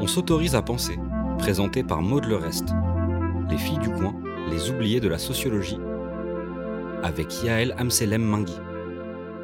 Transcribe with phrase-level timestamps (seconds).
[0.00, 0.96] On s'autorise à penser,
[1.38, 2.68] présenté par Maud Le Reste.
[3.50, 4.14] Les filles du coin,
[4.48, 5.78] les oubliées de la sociologie,
[7.02, 8.54] avec Yael Amselem Mangui.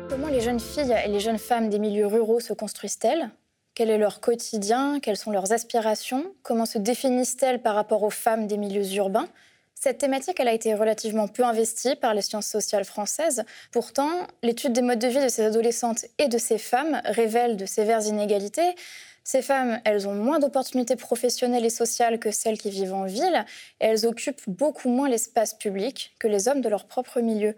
[0.08, 3.30] Comment les jeunes filles et les jeunes femmes des milieux ruraux se construisent-elles?
[3.74, 5.00] Quel est leur quotidien?
[5.00, 6.24] Quelles sont leurs aspirations?
[6.44, 9.26] Comment se définissent-elles par rapport aux femmes des milieux urbains?
[9.74, 13.44] Cette thématique a été relativement peu investie par les sciences sociales françaises.
[13.72, 14.08] Pourtant,
[14.44, 18.06] l'étude des modes de vie de ces adolescentes et de ces femmes révèle de sévères
[18.06, 18.76] inégalités.
[19.24, 23.46] Ces femmes, elles ont moins d'opportunités professionnelles et sociales que celles qui vivent en ville,
[23.80, 27.56] et elles occupent beaucoup moins l'espace public que les hommes de leur propre milieu.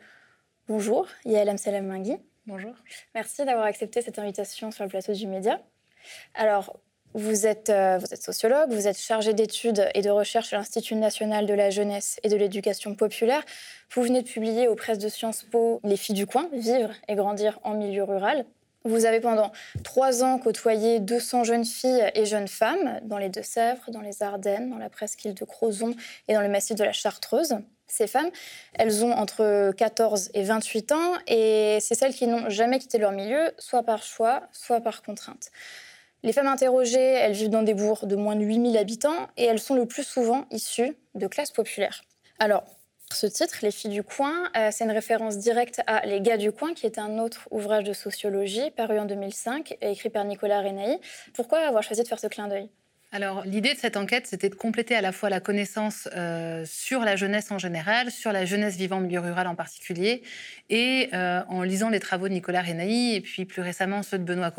[0.68, 2.16] Bonjour, Yael Amselem Mingui.
[2.46, 2.72] Bonjour.
[3.16, 5.60] Merci d'avoir accepté cette invitation sur le plateau du Média.
[6.34, 6.78] Alors,
[7.14, 10.94] vous êtes, euh, vous êtes sociologue, vous êtes chargé d'études et de recherche à l'Institut
[10.94, 13.42] national de la jeunesse et de l'éducation populaire.
[13.92, 17.16] Vous venez de publier aux presses de Sciences Po Les filles du coin, vivre et
[17.16, 18.44] grandir en milieu rural.
[18.86, 19.50] Vous avez pendant
[19.82, 24.70] trois ans côtoyé 200 jeunes filles et jeunes femmes dans les Deux-Sèvres, dans les Ardennes,
[24.70, 25.96] dans la presqu'île de Crozon
[26.28, 27.56] et dans le massif de la Chartreuse.
[27.88, 28.30] Ces femmes,
[28.74, 33.10] elles ont entre 14 et 28 ans et c'est celles qui n'ont jamais quitté leur
[33.10, 35.50] milieu, soit par choix, soit par contrainte.
[36.22, 39.60] Les femmes interrogées, elles vivent dans des bourgs de moins de 8000 habitants et elles
[39.60, 42.04] sont le plus souvent issues de classes populaires.
[42.38, 42.62] Alors,
[43.12, 46.52] ce titre, Les filles du coin, euh, c'est une référence directe à Les gars du
[46.52, 50.60] coin, qui est un autre ouvrage de sociologie paru en 2005 et écrit par Nicolas
[50.60, 50.98] Renaï.
[51.34, 52.68] Pourquoi avoir choisi de faire ce clin d'œil?
[53.12, 57.00] Alors, l'idée de cette enquête, c'était de compléter à la fois la connaissance euh, sur
[57.00, 60.22] la jeunesse en général, sur la jeunesse vivant en milieu rural en particulier,
[60.70, 64.24] et euh, en lisant les travaux de Nicolas Renaï et puis plus récemment ceux de
[64.24, 64.52] Benoît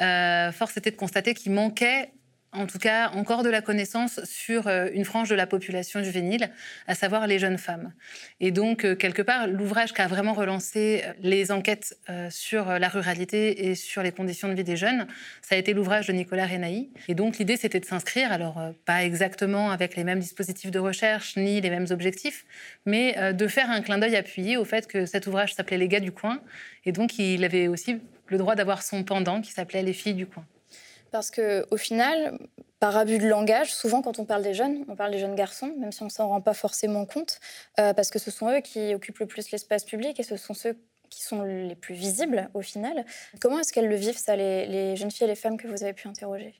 [0.00, 2.10] euh, force était de constater qu'il manquait
[2.52, 6.50] en tout cas encore de la connaissance sur euh, une frange de la population juvénile,
[6.86, 7.92] à savoir les jeunes femmes.
[8.40, 11.98] Et donc, euh, quelque part, l'ouvrage qui a vraiment relancé euh, les enquêtes
[12.30, 15.06] sur la ruralité et sur les conditions de vie des jeunes,
[15.40, 16.90] ça a été l'ouvrage de Nicolas Renaï.
[17.08, 21.36] Et donc, l'idée, c'était de s'inscrire, alors pas exactement avec les mêmes dispositifs de recherche
[21.36, 22.44] ni les mêmes objectifs,
[22.86, 26.00] mais de faire un clin d'œil appuyé au fait que cet ouvrage s'appelait Les gars
[26.00, 26.40] du coin.
[26.84, 30.26] Et donc, il avait aussi le droit d'avoir son pendant qui s'appelait Les filles du
[30.26, 30.44] coin.
[31.12, 32.38] Parce qu'au final,
[32.80, 35.72] par abus de langage, souvent quand on parle des jeunes, on parle des jeunes garçons,
[35.78, 37.38] même si on ne s'en rend pas forcément compte,
[37.78, 40.54] euh, parce que ce sont eux qui occupent le plus l'espace public et ce sont
[40.54, 40.76] ceux
[41.10, 43.04] qui sont les plus visibles au final.
[43.40, 45.92] Comment est-ce qu'elles le vivent, ça, les, jeunes filles et les femmes que vous avez
[45.92, 46.54] pu interroger?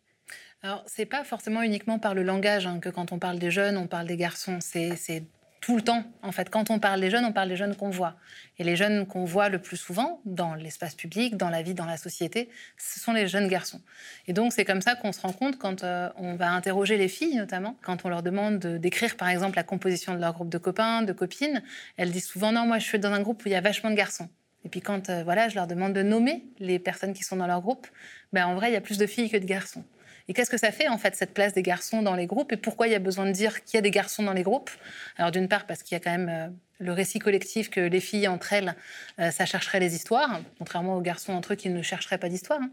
[0.63, 3.79] Alors, c'est pas forcément uniquement par le langage hein, que quand on parle des jeunes,
[3.79, 4.59] on parle des garçons.
[4.61, 5.25] C'est
[5.63, 6.05] tout le temps.
[6.23, 8.17] En fait, quand on parle des jeunes, on parle des jeunes qu'on voit.
[8.59, 11.87] Et les jeunes qu'on voit le plus souvent dans l'espace public, dans la vie, dans
[11.87, 13.81] la société, ce sont les jeunes garçons.
[14.27, 17.09] Et donc, c'est comme ça qu'on se rend compte quand euh, on va interroger les
[17.09, 20.51] filles, notamment, quand on leur demande de, d'écrire, par exemple, la composition de leur groupe
[20.51, 21.63] de copains, de copines.
[21.97, 23.91] Elles disent souvent non, moi, je suis dans un groupe où il y a vachement
[23.91, 24.29] de garçons.
[24.65, 27.47] Et puis quand euh, voilà, je leur demande de nommer les personnes qui sont dans
[27.47, 27.87] leur groupe,
[28.33, 29.85] ben, en vrai, il y a plus de filles que de garçons.
[30.29, 32.53] Et qu'est-ce que ça fait, en fait, cette place des garçons dans les groupes?
[32.53, 34.43] Et pourquoi il y a besoin de dire qu'il y a des garçons dans les
[34.43, 34.71] groupes?
[35.17, 36.49] Alors, d'une part, parce qu'il y a quand même euh,
[36.83, 38.75] le récit collectif que les filles entre elles,
[39.19, 42.61] euh, ça chercherait les histoires, contrairement aux garçons entre eux qui ne chercheraient pas d'histoire.
[42.61, 42.71] Hein.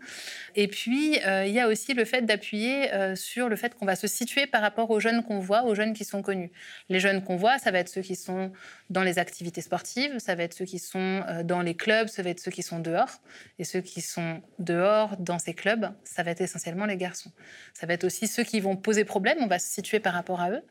[0.56, 3.86] Et puis, euh, il y a aussi le fait d'appuyer euh, sur le fait qu'on
[3.86, 6.52] va se situer par rapport aux jeunes qu'on voit, aux jeunes qui sont connus.
[6.90, 8.52] Les jeunes qu'on voit, ça va être ceux qui sont
[8.90, 12.32] dans les activités sportives, ça va être ceux qui sont dans les clubs, ça va
[12.32, 13.22] être ceux qui sont dehors.
[13.60, 17.32] Et ceux qui sont dehors, dans ces clubs, ça va être essentiellement les garçons.
[17.74, 20.42] Ça va être aussi ceux qui vont poser problème, on va se situer par rapport
[20.42, 20.64] à eux.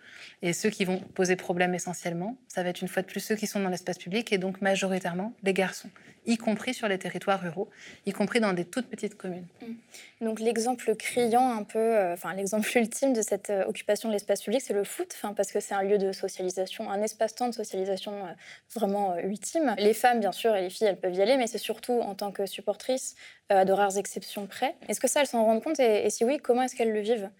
[0.42, 3.36] Et ceux qui vont poser problème essentiellement, ça va être une fois de plus ceux
[3.36, 5.90] qui sont dans l'espace public et donc majoritairement les garçons,
[6.24, 7.68] y compris sur les territoires ruraux,
[8.06, 9.46] y compris dans des toutes petites communes.
[9.60, 10.24] Mmh.
[10.24, 14.40] Donc l'exemple criant un peu, euh, enfin l'exemple ultime de cette euh, occupation de l'espace
[14.42, 18.12] public, c'est le foot, parce que c'est un lieu de socialisation, un espace-temps de socialisation
[18.24, 18.30] euh,
[18.74, 19.74] vraiment ultime.
[19.76, 22.14] Les femmes, bien sûr, et les filles, elles peuvent y aller, mais c'est surtout en
[22.14, 23.14] tant que supportrices,
[23.50, 24.74] à de rares exceptions près.
[24.88, 25.80] Est-ce que ça, elles s'en rendent compte?
[25.80, 27.30] Et si oui, comment est-ce qu'elles le vivent?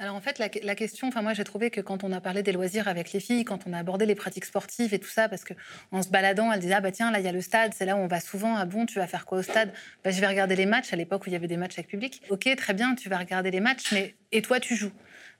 [0.00, 2.50] Alors en fait, la, question, enfin moi j'ai trouvé que quand on a parlé des
[2.50, 5.44] loisirs avec les filles, quand on a abordé les pratiques sportives et tout ça, parce
[5.44, 5.54] que
[5.92, 7.86] en se baladant, elle disait ah bah tiens là il y a le stade, c'est
[7.86, 8.56] là où on va souvent.
[8.56, 9.72] Ah bon, tu vas faire quoi au stade?
[10.02, 10.92] Bah je vais regarder les matchs.
[10.92, 12.22] À l'époque où il y avait des matchs avec public.
[12.28, 14.92] Ok, très bien, tu vas regarder les matchs, mais et toi tu joues?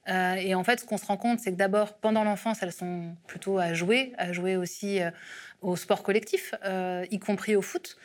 [0.08, 2.72] Euh, et en fait, ce qu'on se rend compte, c'est que d'abord, pendant l'enfance, elles
[2.72, 5.10] sont plutôt à jouer, à jouer aussi euh,
[5.62, 7.96] au sport collectif, euh, y compris au foot,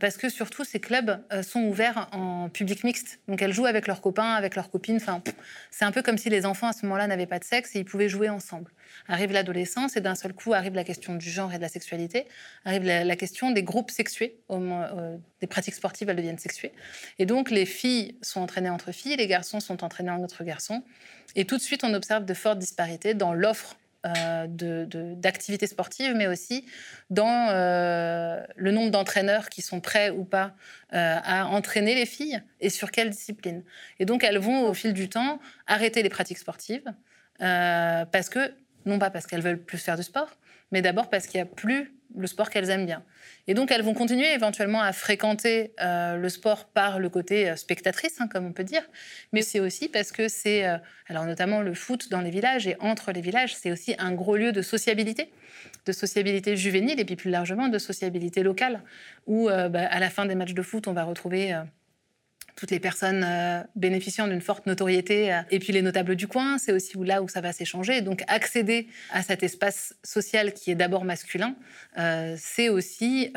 [0.00, 3.20] parce que surtout ces clubs sont ouverts en public mixte.
[3.28, 4.96] Donc elles jouent avec leurs copains, avec leurs copines.
[4.96, 5.22] Enfin,
[5.70, 7.80] c'est un peu comme si les enfants à ce moment-là n'avaient pas de sexe et
[7.80, 8.70] ils pouvaient jouer ensemble.
[9.08, 12.26] Arrive l'adolescence et d'un seul coup arrive la question du genre et de la sexualité,
[12.64, 14.58] arrive la, question des groupes sexués, au,
[15.40, 16.72] des pratiques sportives, elles deviennent sexuées.
[17.18, 20.82] Et donc les filles sont entraînées entre filles, les garçons sont entraînés entre garçons.
[21.34, 23.76] Et tout de suite, on observe de fortes disparités dans l'offre
[25.16, 26.64] d'activités sportives, mais aussi
[27.10, 30.54] dans le nombre d'entraîneurs qui sont prêts ou pas
[30.90, 33.64] à entraîner les filles et sur quelle discipline.
[33.98, 36.84] Et donc, elles vont, au fil du temps, arrêter les pratiques sportives
[37.38, 38.52] parce que,
[38.86, 40.30] non pas parce qu'elles veulent plus faire du sport,
[40.72, 43.02] mais d'abord parce qu'il n'y a plus le sport qu'elles aiment bien.
[43.46, 47.56] Et donc, elles vont continuer éventuellement à fréquenter euh, le sport par le côté euh,
[47.56, 48.82] spectatrice, hein, comme on peut dire,
[49.32, 50.78] mais c'est aussi parce que c'est, euh,
[51.08, 54.36] alors notamment le foot dans les villages et entre les villages, c'est aussi un gros
[54.36, 55.30] lieu de sociabilité,
[55.84, 58.82] de sociabilité juvénile et puis plus largement de sociabilité locale,
[59.26, 61.56] où bah, à la fin des matchs de foot, on va retrouver
[62.56, 66.58] toutes les personnes euh, bénéficiant d'une forte notoriété, euh, et puis les notables du coin,
[66.58, 68.00] c'est aussi là où ça va s'échanger.
[68.00, 71.54] Donc accéder à cet espace social qui est d'abord masculin,
[71.98, 73.32] euh, c'est aussi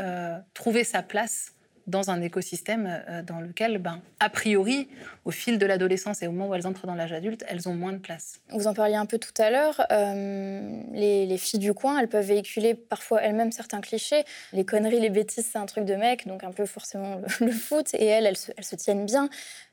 [0.53, 1.53] trouver sa place
[1.89, 4.87] dans un écosystème euh, dans lequel, ben, a priori,
[5.25, 7.73] au fil de l'adolescence et au moment où elles entrent dans l'âge adulte, elles ont
[7.73, 8.39] moins de place.
[8.51, 9.85] Vous en parliez un peu tout à l'heure.
[9.91, 14.23] Euh, les, filles du coin, elles peuvent véhiculer parfois elles-mêmes certains clichés.
[14.53, 17.93] Les conneries, les bêtises, c'est un truc de mec, donc un peu forcément le, foot.
[17.93, 19.29] Et elles, elles se, tiennent bien.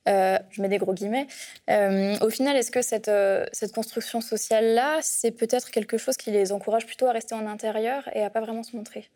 [0.09, 1.27] Euh, je mets des gros guillemets.
[1.69, 3.11] au final, est-ce que cette,
[3.53, 8.09] cette construction sociale-là, c'est peut-être quelque chose qui les encourage plutôt à rester en intérieur
[8.15, 9.11] et à pas vraiment se montrer?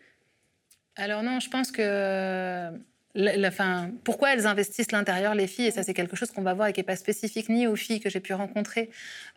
[0.97, 2.71] Alors non, je pense que
[4.05, 6.73] pourquoi elles investissent l'intérieur, les filles, et ça c'est quelque chose qu'on va voir et
[6.73, 8.91] qui n'est pas spécifique ni aux filles que j'ai pu rencontrer,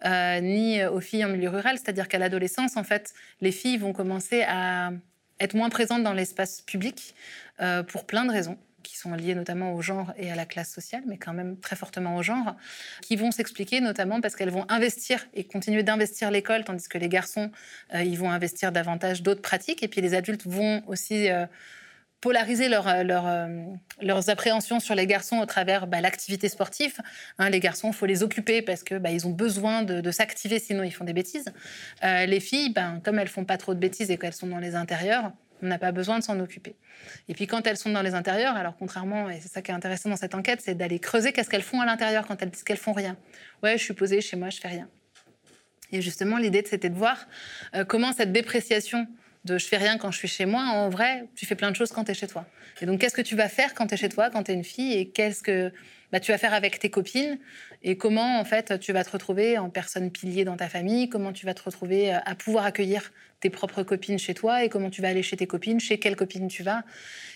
[0.05, 3.93] euh, ni aux filles en milieu rural, c'est-à-dire qu'à l'adolescence, en fait, les filles vont
[3.93, 4.91] commencer à
[5.39, 7.15] être moins présentes dans l'espace public
[7.61, 10.71] euh, pour plein de raisons qui sont liées notamment au genre et à la classe
[10.71, 12.55] sociale, mais quand même très fortement au genre,
[13.01, 17.09] qui vont s'expliquer notamment parce qu'elles vont investir et continuer d'investir l'école, tandis que les
[17.09, 17.51] garçons,
[17.93, 21.29] euh, ils vont investir davantage d'autres pratiques, et puis les adultes vont aussi
[22.23, 23.65] polariser leur, euh, euh,
[24.01, 26.95] leurs appréhensions sur les garçons au travers bah, l'activité sportive.
[27.37, 30.57] Hein, les garçons, il faut les occuper parce que bah, ils ont besoin de, s'activer,
[30.57, 31.51] sinon ils font des bêtises.
[32.01, 34.59] Euh, les filles, ben, comme elles font pas trop de bêtises et qu'elles sont dans
[34.59, 36.75] les intérieurs, on n'a pas besoin de s'en occuper.
[37.27, 39.73] Et puis quand elles sont dans les intérieurs, alors contrairement, et c'est ça qui est
[39.73, 42.63] intéressant dans cette enquête, c'est d'aller creuser qu'est-ce qu'elles font à l'intérieur quand elles disent
[42.63, 43.17] qu'elles font rien.
[43.61, 44.89] Ouais, je suis posée chez moi, je fais rien.
[45.91, 47.27] Et justement, l'idée, c'était de voir
[47.87, 49.07] comment cette dépréciation
[49.45, 51.75] de je fais rien quand je suis chez moi, en vrai, tu fais plein de
[51.75, 52.45] choses quand tu es chez toi.
[52.81, 54.53] Et donc, qu'est-ce que tu vas faire quand tu es chez toi, quand tu es
[54.53, 55.71] une fille, et qu'est-ce que
[56.11, 57.37] bah, tu vas faire avec tes copines,
[57.81, 61.33] et comment, en fait, tu vas te retrouver en personne pilier dans ta famille, comment
[61.33, 63.11] tu vas te retrouver euh, à pouvoir accueillir
[63.43, 66.15] tes propres copines chez toi, et comment tu vas aller chez tes copines, chez quelles
[66.15, 66.83] copines tu vas,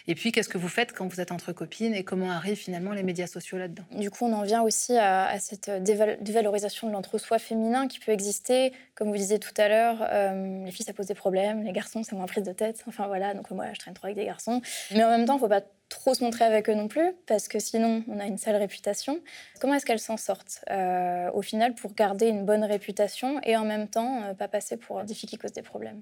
[0.08, 2.94] et puis qu'est-ce que vous faites quand vous êtes entre copines, et comment arrivent finalement
[2.94, 3.84] les médias sociaux là-dedans?
[3.92, 8.72] Du coup, on en vient aussi à, cette dévalorisation de l'entre-soi féminin qui peut exister.
[8.96, 12.04] Comme vous disiez tout à l'heure, euh, les filles, ça pose des problèmes, les garçons,
[12.04, 12.86] c'est moins prise de tête.
[12.88, 14.62] Enfin voilà, donc moi, je traîne trop avec des garçons.
[14.92, 17.14] Mais en même temps, il ne faut pas trop se montrer avec eux non plus,
[17.26, 19.20] parce que sinon, on a une sale réputation.
[19.60, 23.66] Comment est-ce qu'elles s'en sortent, euh, au final, pour garder une bonne réputation et en
[23.66, 25.97] même temps, euh, pas passer pour des filles qui causent des problèmes?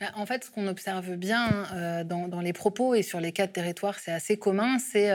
[0.00, 3.46] Bah, en fait, ce qu'on observe bien euh, dans, les propos et sur les cas
[3.46, 5.10] de territoire, c'est assez commun, c'est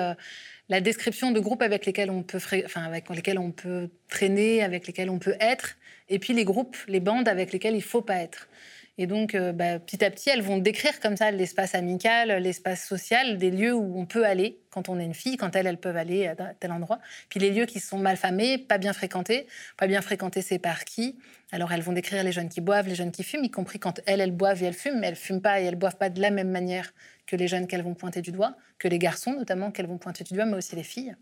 [0.69, 4.87] la description de groupes avec lesquels on peut, enfin, avec lesquels on peut traîner, avec
[4.87, 5.77] lesquels on peut être,
[6.09, 8.47] et puis les groupes, les bandes avec lesquels il ne faut pas être.
[9.01, 12.85] Et donc, euh, bah, petit à petit, elles vont décrire comme ça l'espace amical, l'espace
[12.85, 15.79] social, des lieux où on peut aller quand on est une fille, quand elles, elles
[15.79, 16.99] peuvent aller à tel endroit.
[17.27, 19.47] Puis les lieux qui sont mal famés, pas bien fréquentés.
[19.75, 21.17] Pas bien fréquentés, c'est par qui?
[21.51, 24.01] Alors, elles vont décrire les jeunes qui boivent, les jeunes qui fument, y compris quand
[24.05, 26.21] elles, elles boivent et elles fument, mais elles fument pas et elles boivent pas de
[26.21, 26.93] la même manière
[27.31, 30.25] que les jeunes qu'elles vont pointer du doigt, que les garçons notamment qu'elles vont pointer
[30.25, 31.15] du doigt, mais aussi les filles.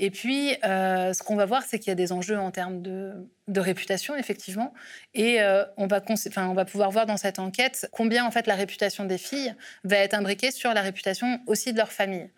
[0.00, 2.82] Et puis, euh, ce qu'on va voir, c'est qu'il y a des enjeux en termes
[2.82, 4.74] de, réputation, effectivement.
[5.14, 6.02] Et euh, on, va
[6.36, 9.98] on va pouvoir voir dans cette enquête combien, en fait, la réputation des filles va
[9.98, 12.28] être imbriquée sur la réputation aussi de leur famille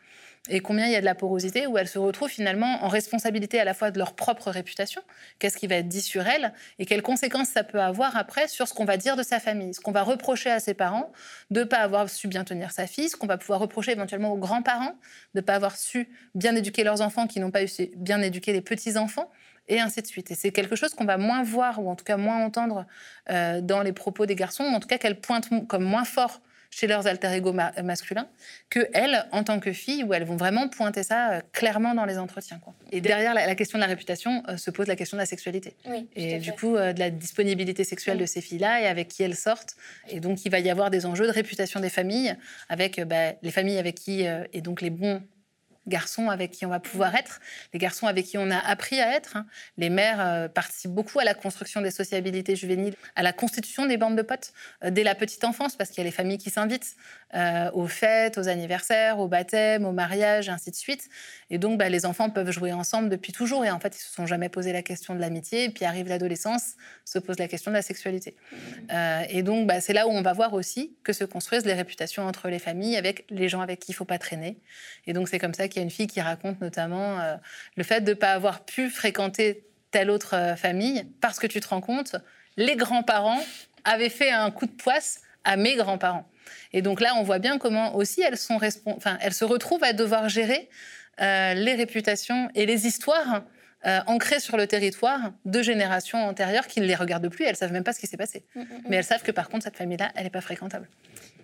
[0.49, 3.61] et combien il y a de la porosité où elles se retrouvent finalement en responsabilité
[3.61, 5.03] à la fois de leur propre réputation,
[5.39, 8.69] qu'est-ce qui va être dit sur elles, et quelles conséquences ça peut avoir après sur
[8.69, 11.13] ce qu'on va dire de sa famille, ce qu'on va reprocher à ses parents
[11.51, 14.33] de ne pas avoir su bien tenir sa fille, ce qu'on va pouvoir reprocher éventuellement
[14.33, 14.97] aux grands-parents
[15.35, 18.53] de ne pas avoir su bien éduquer leurs enfants qui n'ont pas eu bien éduquer
[18.53, 19.31] les petits-enfants
[19.69, 20.31] et ainsi de suite.
[20.31, 22.87] Et c'est quelque chose qu'on va moins voir, ou en tout cas moins entendre
[23.31, 26.41] euh, dans les propos des garçons, ou en tout cas qu'elles pointent comme moins fort
[26.71, 28.29] chez leurs alter ego masculins
[28.71, 32.05] que elles, en tant que filles, où elles vont vraiment pointer ça euh, clairement dans
[32.05, 32.59] les entretiens.
[32.59, 32.75] Quoi.
[32.93, 35.75] Et derrière la, question de la réputation euh, se pose la question de la sexualité.
[36.15, 39.37] et du coup, euh, de la disponibilité sexuelle de ces filles-là et avec qui elles
[39.37, 39.77] sortent.
[40.09, 42.37] Et donc, il va y avoir des enjeux de réputation des familles,
[42.69, 45.23] avec bah, les familles avec qui, et donc les bons
[45.89, 47.41] garçons avec qui on va pouvoir être,
[47.73, 49.37] les garçons avec qui on a appris à être.
[49.37, 49.47] Hein.
[49.77, 53.97] Les mères euh, participent beaucoup à la construction des sociabilités juvéniles, à la constitution des
[53.97, 54.53] bandes de potes
[54.85, 56.97] euh, dès la petite enfance, parce qu'il y a les familles qui s'invitent
[57.35, 61.09] euh, aux fêtes, aux anniversaires, aux baptêmes, aux mariages, ainsi de suite.
[61.51, 63.65] Et donc, bah, les enfants peuvent jouer ensemble depuis toujours.
[63.65, 65.71] Et en fait, ils se sont jamais posé la question de l'amitié.
[65.71, 68.37] Puis arrive l'adolescence, se pose la question de la sexualité.
[69.31, 72.25] et donc, bah, c'est là où on va voir aussi que se construisent les réputations
[72.25, 74.59] entre les familles avec les gens avec qui il faut pas traîner.
[75.07, 77.37] Et donc, c'est comme ça qu'il y a une fille qui raconte notamment euh,
[77.77, 81.61] le fait de ne pas avoir pu fréquenter telle autre euh, famille parce que tu
[81.61, 82.17] te rends compte,
[82.57, 83.41] les grands-parents
[83.85, 86.29] avaient fait un coup de poisse à mes grands-parents.
[86.73, 89.93] Et donc là, on voit bien comment aussi elles, sont enfin, elles se retrouvent à
[89.93, 90.69] devoir gérer
[91.21, 93.43] euh, les réputations et les histoires
[94.07, 97.45] ancrées sur le territoire de générations antérieures qui ne les regardent plus.
[97.45, 98.45] Elles savent même pas ce qui s'est passé.
[98.55, 98.83] Mm, mm, mm.
[98.89, 100.89] Mais elles savent que par contre, cette famille-là, elle n'est pas fréquentable.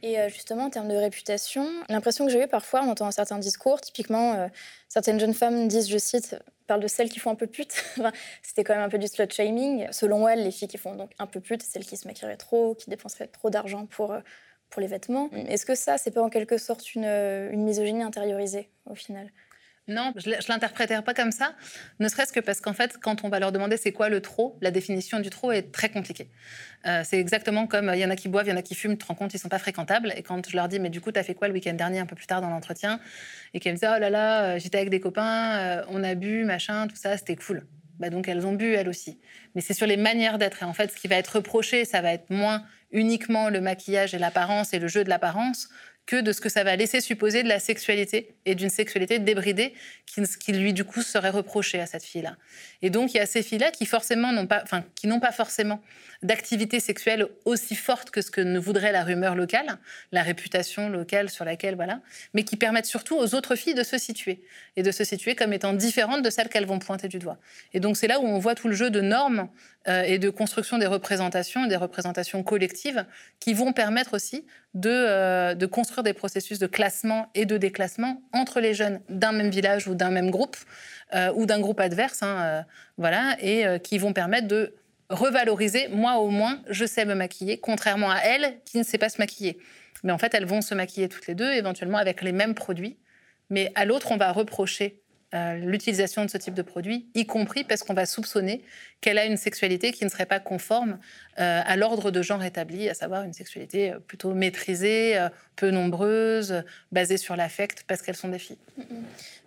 [0.05, 3.39] Et euh, justement, en termes de réputation, l'impression que j'ai eue parfois en entendant certains
[3.39, 4.49] discours, typiquement, euh,
[4.87, 7.83] certaines jeunes femmes disent, je cite, parlent de celles qui font un peu pute.
[8.43, 9.89] C'était quand même un peu du slut shaming.
[9.93, 12.75] Selon elles, les filles qui font donc un peu pute, celles qui se maquilleraient trop,
[12.75, 14.21] qui dépenseraient trop d'argent pour, euh,
[14.69, 15.31] pour les vêtements.
[15.33, 19.31] Est-ce que ça, c'est pas en quelque sorte une, une misogynie intériorisée au final?
[19.87, 21.55] Non, je ne l'interpréterai pas comme ça,
[22.01, 24.57] ne serait-ce que parce qu'en fait, quand on va leur demander c'est quoi le trop,
[24.63, 26.31] la définition du trop est très compliquée.
[26.87, 28.75] Euh, c'est exactement comme il y en a qui boivent, il y en a qui
[28.75, 30.15] fument, tu te rends compte, ils ne sont pas fréquentables.
[30.17, 31.99] Et quand je leur dis, mais du coup, tu as fait quoi le week-end dernier,
[31.99, 32.99] un peu plus tard dans l'entretien?
[33.53, 36.15] Et qu'elles me disent, oh là là, euh, j'étais avec des copains, euh, on a
[36.15, 37.67] bu, machin, tout ça, c'était cool.
[37.99, 39.21] Bah donc elles ont bu, elles aussi.
[39.55, 40.63] Mais c'est sur les manières d'être.
[40.63, 44.15] Et en fait, ce qui va être reproché, ça va être moins uniquement le maquillage
[44.15, 45.69] et l'apparence et le jeu de l'apparence
[46.07, 49.73] que de ce que ça va laisser supposer de la sexualité et d'une sexualité débridée
[50.07, 52.37] qui, qui, lui du coup serait reproché à cette fille-là.
[52.83, 55.33] Et donc il y a ces filles-là qui forcément n'ont pas, enfin qui n'ont pas
[55.33, 55.81] forcément
[56.23, 59.79] d'activité sexuelle aussi forte que ce que ne voudrait la rumeur locale,
[60.13, 62.01] la réputation locale sur laquelle voilà,
[62.35, 64.43] mais qui permettent surtout aux autres filles de se situer
[64.77, 67.39] et de se situer comme étant différentes de celles qu'elles vont pointer du doigt.
[67.73, 69.49] Et donc c'est là où on voit tout le jeu de normes
[69.89, 73.05] euh, et de construction des représentations, des représentations collectives
[73.41, 78.23] qui vont permettre aussi de, euh, de construire des processus de classement et de déclassement
[78.33, 80.57] entre les jeunes d'un même village ou d'un même groupe
[81.15, 82.65] euh, ou d'un groupe adverse, hein,
[82.99, 84.75] voilà, et qui vont permettre de
[85.11, 85.89] revaloriser.
[85.89, 89.19] Moi, au moins, je sais me maquiller, contrairement à elle qui ne sait pas se
[89.19, 89.59] maquiller.
[90.03, 92.99] Mais en fait, elles vont se maquiller toutes les deux, éventuellement avec les mêmes produits.
[93.51, 95.03] Mais à l'autre, on va reprocher
[95.35, 98.63] euh, l'utilisation de ce type de produit, y compris parce qu'on va soupçonner
[99.01, 100.99] qu'elle a une sexualité qui ne serait pas conforme
[101.41, 105.19] euh, à l'ordre de genre établi, à savoir une sexualité euh, plutôt maîtrisée,
[105.57, 106.63] peu nombreuse,
[106.93, 108.59] basée sur l'affect, parce qu'elles sont des filles.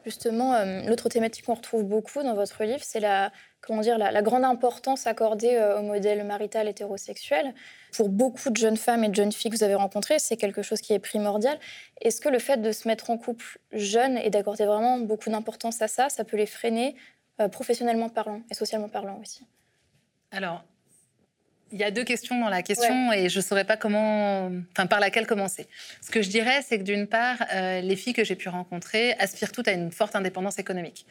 [0.06, 3.32] Justement, l'autre thématique qu'on retrouve beaucoup dans votre livre, c'est la,
[3.68, 7.54] comment dire, la, grande importance accordée au modèle marital hétérosexuel.
[7.94, 10.62] Pour beaucoup de jeunes femmes et de jeunes filles que vous avez rencontrées, c'est quelque
[10.62, 11.60] chose qui est primordial.
[12.02, 15.82] Est-ce que le fait de se mettre en couple jeune et d'accorder vraiment beaucoup d'importance
[15.82, 16.96] à ça, ça peut les freiner
[17.52, 19.46] professionnellement parlant et socialement parlant aussi?
[20.32, 20.64] Alors,
[21.72, 24.88] il y a deux questions dans la question et je ne saurais pas comment, enfin,
[24.88, 25.68] par laquelle commencer.
[26.02, 29.14] Ce que je dirais, c'est que d'une part, euh, les filles que j'ai pu rencontrer
[29.14, 31.06] aspirent toutes à une forte indépendance économique.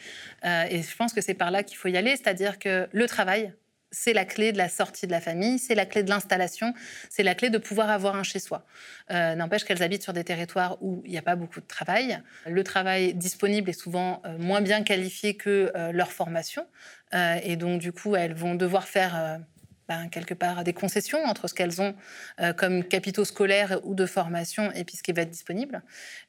[0.44, 3.06] Euh, et je pense que c'est par là qu'il faut y aller, c'est-à-dire que le
[3.06, 3.52] travail,
[3.92, 6.74] c'est la clé de la sortie de la famille, c'est la clé de l'installation,
[7.08, 8.64] c'est la clé de pouvoir avoir un chez-soi.
[9.10, 12.18] Euh, n'empêche qu'elles habitent sur des territoires où il n'y a pas beaucoup de travail.
[12.46, 16.66] Le travail disponible est souvent moins bien qualifié que leur formation.
[17.14, 19.40] et donc, du coup, elles vont devoir faire
[19.88, 21.94] ben, quelque part des concessions entre ce qu'elles ont
[22.40, 25.82] euh, comme capitaux scolaires ou de formation et puis ce qui va être disponible.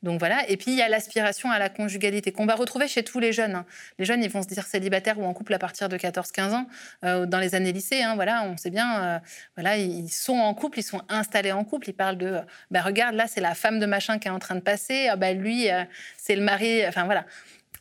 [0.03, 0.47] Donc voilà.
[0.47, 3.33] Et puis il y a l'aspiration à la conjugalité qu'on va retrouver chez tous les
[3.33, 3.55] jeunes.
[3.55, 3.65] Hein.
[3.97, 6.67] Les jeunes, ils vont se dire célibataires ou en couple à partir de 14-15 ans.
[7.03, 9.19] Euh, dans les années lycée, hein, voilà, on sait bien, euh,
[9.55, 11.89] voilà, ils sont en couple, ils sont installés en couple.
[11.89, 14.55] Ils parlent de, ben, regarde, là, c'est la femme de machin qui est en train
[14.55, 15.07] de passer.
[15.09, 15.67] Ah, ben, lui,
[16.17, 16.85] c'est le mari.
[16.87, 17.25] Enfin voilà.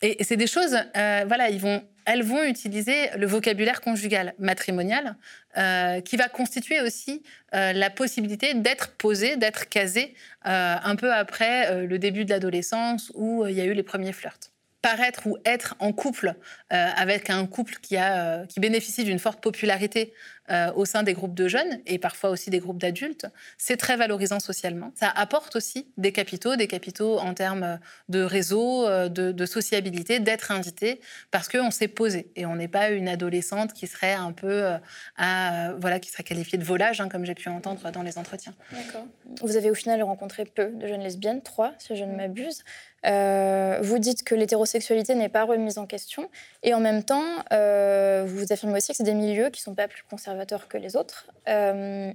[0.01, 5.17] Et, c'est des choses, voilà, ils vont elles vont utiliser le vocabulaire conjugal matrimonial
[5.57, 7.23] euh, qui va constituer aussi
[7.55, 10.13] euh, la possibilité d'être posé, d'être casé
[10.45, 14.13] euh, un peu après le début de l'adolescence où il y a eu les premiers
[14.13, 14.51] flirts.
[14.83, 16.35] Paraître ou être en couple
[16.69, 20.13] avec un couple qui, a, qui bénéficie d'une forte popularité
[20.49, 23.27] euh, au sein des groupes de jeunes et parfois aussi des groupes d'adultes,
[23.57, 24.91] c'est très valorisant socialement.
[24.95, 30.99] Ça apporte aussi des capitaux, des capitaux en termes de réseau, de, sociabilité, d'être invité,
[31.31, 34.71] parce qu'on s'est posé et on n'est pas une adolescente qui serait un peu
[35.17, 38.53] à, voilà, qui serait qualifiée de volage, hein, comme j'ai pu entendre dans les entretiens.
[38.71, 39.05] D'accord.
[39.41, 42.63] Vous avez au final rencontré peu de jeunes lesbiennes, trois, si je ne m'abuse.
[43.05, 46.29] Euh, vous dites que l'hétérosexualité n'est pas remise en question,
[46.63, 47.23] et en même temps,
[47.53, 50.36] euh, vous affirmez aussi que c'est des milieux qui ne sont pas plus conservateurs
[50.69, 51.31] que les autres.
[51.47, 52.11] Euh,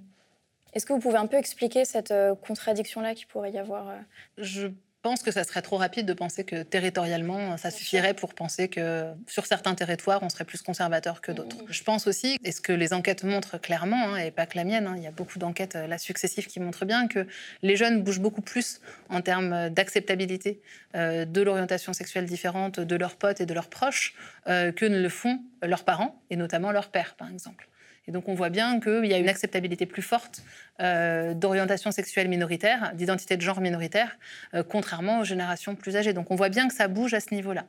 [0.73, 2.15] est-ce que vous pouvez un peu expliquer cette
[2.47, 3.93] contradiction-là qui pourrait y avoir
[4.39, 4.69] Je
[5.03, 9.13] pense que ça serait trop rapide de penser que territorialement, ça suffirait pour penser que
[9.27, 11.57] sur certains territoires, on serait plus conservateur que d'autres.
[11.57, 11.67] Mmh.
[11.69, 14.65] Je pense aussi, et ce que les enquêtes montrent clairement, hein, et pas que la
[14.65, 17.27] mienne, hein, il y a beaucoup d'enquêtes euh, là successives qui montrent bien que
[17.63, 20.63] les jeunes bougent beaucoup plus en termes d'acceptabilité
[20.95, 24.15] euh, de l'orientation sexuelle différente de leurs potes et de leurs proches
[24.47, 27.69] euh, que ne le font leurs parents, et notamment leur père, par exemple.
[28.09, 30.43] Et donc on voit bien qu'il y a une acceptabilité plus forte
[30.81, 34.19] euh, d'orientation sexuelle minoritaire, d'identité de genre minoritaire,
[34.55, 36.13] euh, contrairement aux générations plus âgées.
[36.13, 37.67] Donc on voit bien que ça bouge à ce niveau-là.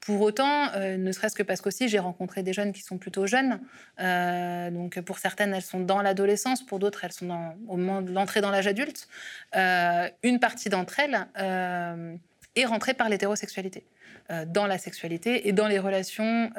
[0.00, 3.26] Pour autant, euh, ne serait-ce que parce qu'aussi j'ai rencontré des jeunes qui sont plutôt
[3.26, 3.60] jeunes.
[3.98, 8.40] donc pour certaines, elles sont dans l'adolescence, pour d'autres, elles sont au moment de l'entrée
[8.40, 9.08] dans l'âge adulte.
[9.54, 11.26] une partie d'entre elles
[12.56, 13.84] est rentrée par l'hétérosexualité
[14.48, 16.50] dans la sexualité et dans les relations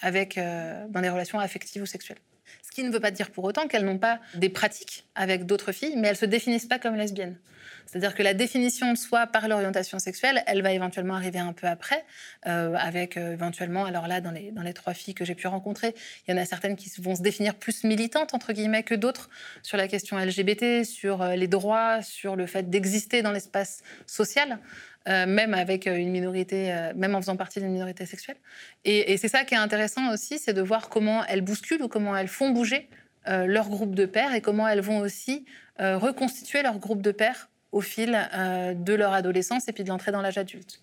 [0.00, 2.18] avec dans les relations affectives ou sexuelles.
[2.62, 5.72] Ce qui ne veut pas dire pour autant qu'elles n'ont pas des pratiques avec d'autres
[5.72, 7.38] filles, mais elles se définissent pas comme lesbiennes.
[7.86, 11.66] C'est-à-dire que la définition de soi par l'orientation sexuelle, elle va éventuellement arriver un peu
[11.66, 12.04] après,
[12.46, 15.46] euh, avec euh, éventuellement, alors là, dans les, dans les trois filles que j'ai pu
[15.46, 15.94] rencontrer,
[16.26, 19.28] il y en a certaines qui vont se définir plus militantes, entre guillemets, que d'autres
[19.62, 24.58] sur la question LGBT, sur euh, les droits, sur le fait d'exister dans l'espace social.
[25.06, 28.38] Euh, même avec euh, une minorité, euh, même en faisant partie d'une minorité sexuelle.
[28.86, 32.16] Et, c'est ça qui est intéressant aussi, c'est de voir comment elles bousculent ou comment
[32.16, 32.88] elles font bouger
[33.26, 35.46] leur groupe de pairs et comment elles vont aussi
[35.78, 40.20] reconstituer leur groupe de pairs au fil de leur adolescence et puis de l'entrée dans
[40.20, 40.82] l'âge adulte.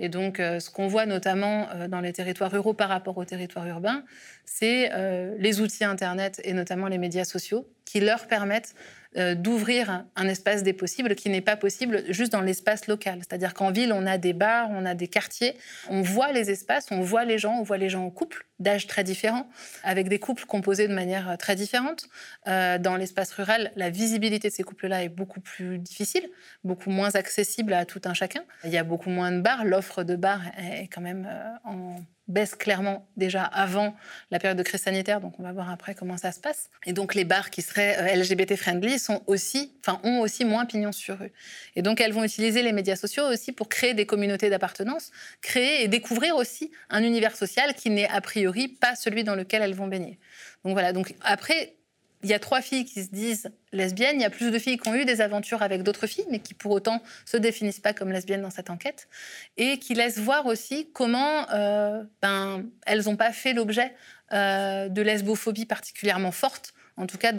[0.00, 4.02] Et donc, ce qu'on voit notamment dans les territoires ruraux par rapport aux territoires urbains,
[4.44, 4.90] c'est
[5.38, 8.74] les outils Internet et notamment les médias sociaux qui leur permettent
[9.16, 13.20] euh, d'ouvrir un espace des possibles qui n'est pas possible juste dans l'espace local.
[13.20, 15.56] C'est-à-dire qu'en ville, on a des bars, on a des quartiers,
[15.88, 18.86] on voit les espaces, on voit les gens, on voit les gens en couple d'âges
[18.86, 19.48] très différents,
[19.84, 22.08] avec des couples composés de manière euh, très différente.
[22.46, 26.28] Euh, dans l'espace rural, la visibilité de ces couples-là est beaucoup plus difficile,
[26.64, 28.42] beaucoup moins accessible à tout un chacun.
[28.64, 31.28] Il y a beaucoup moins de bars, l'offre de bars est quand même
[31.64, 31.96] en
[32.28, 33.94] baisse clairement déjà avant
[34.30, 36.70] la période de crise sanitaire, donc on va voir après comment ça se passe.
[36.84, 40.66] Et donc les bars qui seraient euh, LGBT friendly sont aussi, enfin ont aussi moins
[40.66, 41.30] pignon sur eux.
[41.76, 45.84] Et donc elles vont utiliser les médias sociaux aussi pour créer des communautés d'appartenance, créer
[45.84, 49.74] et découvrir aussi un univers social qui n'est a priori pas celui dans lequel elles
[49.74, 50.18] vont baigner.
[50.64, 50.92] Donc voilà.
[50.92, 51.74] Donc après,
[52.22, 54.78] il y a trois filles qui se disent lesbiennes, il y a plus de filles
[54.78, 57.92] qui ont eu des aventures avec d'autres filles, mais qui pour autant se définissent pas
[57.92, 59.08] comme lesbiennes dans cette enquête,
[59.56, 63.94] et qui laissent voir aussi comment euh, ben, elles n'ont pas fait l'objet
[64.32, 67.32] euh, de lesbophobie particulièrement forte, en tout cas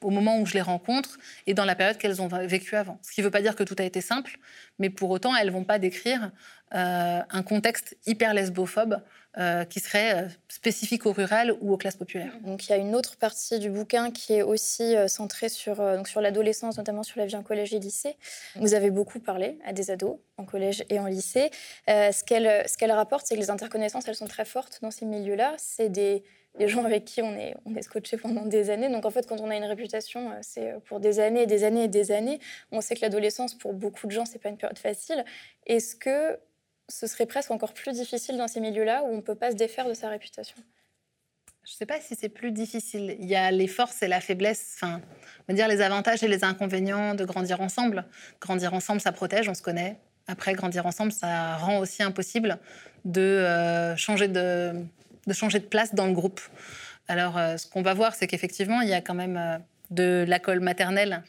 [0.00, 2.98] au moment où je les rencontre et dans la période qu'elles ont vécue avant.
[3.02, 4.38] Ce qui ne veut pas dire que tout a été simple,
[4.78, 6.30] mais pour autant, elles vont pas décrire
[6.74, 9.02] euh, un contexte hyper lesbophobe
[9.38, 12.32] euh, qui serait euh, spécifique au rural ou aux classes populaires.
[12.40, 15.76] Donc il y a une autre partie du bouquin qui est aussi euh, centrée sur,
[16.04, 18.16] sur l'adolescence, notamment sur la vie en collège et lycée.
[18.56, 21.52] Vous avez beaucoup parlé à des ados en collège et en lycée.
[21.86, 25.06] ce qu'elle ce qu'elle rapporte, c'est que les interconnaissances, elles sont très fortes dans ces
[25.06, 25.54] milieux-là.
[25.58, 26.24] C'est des,
[26.58, 28.88] des, gens avec qui on est, on est scotché pendant des années.
[28.88, 31.84] Donc en fait, quand on a une réputation, c'est pour des années et des années
[31.84, 32.40] et des années.
[32.72, 35.24] On sait que l'adolescence, pour beaucoup de gens, c'est pas une période facile.
[35.66, 36.36] Est-ce que
[36.90, 39.56] ce serait presque encore plus difficile dans ces milieux-là où on ne peut pas se
[39.56, 40.56] défaire de sa réputation
[41.64, 43.16] je ne sais pas si c'est plus difficile.
[43.20, 45.00] Il y a les forces et la faiblesse, enfin,
[45.48, 48.04] on dire les avantages et les inconvénients de grandir ensemble.
[48.40, 49.98] Grandir ensemble, ça protège, on se connaît.
[50.26, 52.58] Après, grandir ensemble, ça rend aussi impossible
[53.04, 54.74] de, euh, changer, de,
[55.58, 56.40] place dans le groupe.
[57.08, 59.58] Alors, euh, ce qu'on va voir, c'est qu'effectivement, il y a quand même euh,
[59.90, 61.22] de l'école maternelle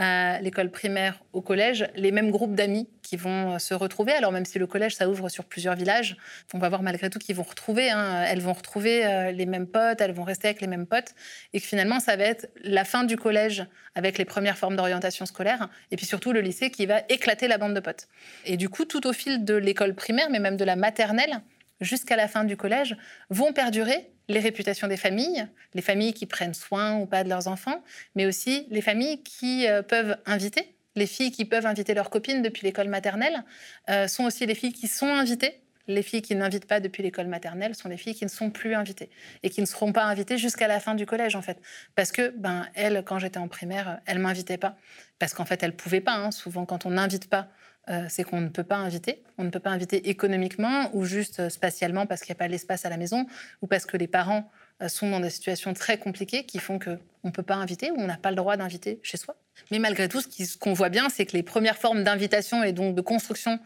[0.00, 4.12] à l'école primaire, au collège, les mêmes groupes d'amis qui vont euh, se retrouver.
[4.12, 6.16] Alors même si le collège, ça ouvre sur plusieurs villages,
[6.54, 7.90] on va voir malgré tout qu'ils vont retrouver.
[7.90, 8.24] Hein.
[8.26, 11.14] elles vont retrouver euh, les mêmes potes, elles vont rester avec les mêmes potes.
[11.52, 15.26] Et que finalement, ça va être la fin du collège avec les premières formes d'orientation
[15.26, 15.68] scolaire.
[15.90, 18.08] Et puis surtout le lycée qui va éclater la bande de potes.
[18.46, 21.42] Et du coup, tout au fil de l'école primaire, mais même de la maternelle,
[21.80, 22.96] jusqu'à la fin du collège,
[23.30, 27.48] vont perdurer les réputations des familles, les familles qui prennent soin ou pas de leurs
[27.48, 27.82] enfants,
[28.14, 30.76] mais aussi les familles qui euh, peuvent inviter.
[30.96, 33.44] Les filles qui peuvent inviter leurs copines depuis l'école maternelle
[33.88, 35.60] euh, sont aussi les filles qui sont invitées.
[35.86, 38.74] Les filles qui n'invitent pas depuis l'école maternelle sont les filles qui ne sont plus
[38.74, 39.10] invitées
[39.42, 41.58] et qui ne seront pas invitées jusqu'à la fin du collège en fait.
[41.96, 44.76] Parce que ben elle, quand j'étais en primaire, elle m'invitait pas
[45.18, 46.14] parce qu'en fait elle pouvait pas.
[46.14, 46.30] Hein.
[46.30, 47.48] Souvent quand on n'invite pas
[47.88, 49.22] euh, c'est qu'on ne peut pas inviter.
[49.38, 52.48] On ne peut pas inviter économiquement ou juste euh, spatialement parce qu'il n'y a pas
[52.48, 53.26] l'espace à la maison
[53.62, 54.50] ou parce que les parents
[54.88, 58.06] sont dans des situations très compliquées qui font qu'on ne peut pas inviter ou on
[58.06, 59.36] n'a pas le droit d'inviter chez soi.
[59.70, 62.94] Mais malgré tout, ce qu'on voit bien, c'est que les premières formes d'invitation et donc
[62.94, 63.58] de construction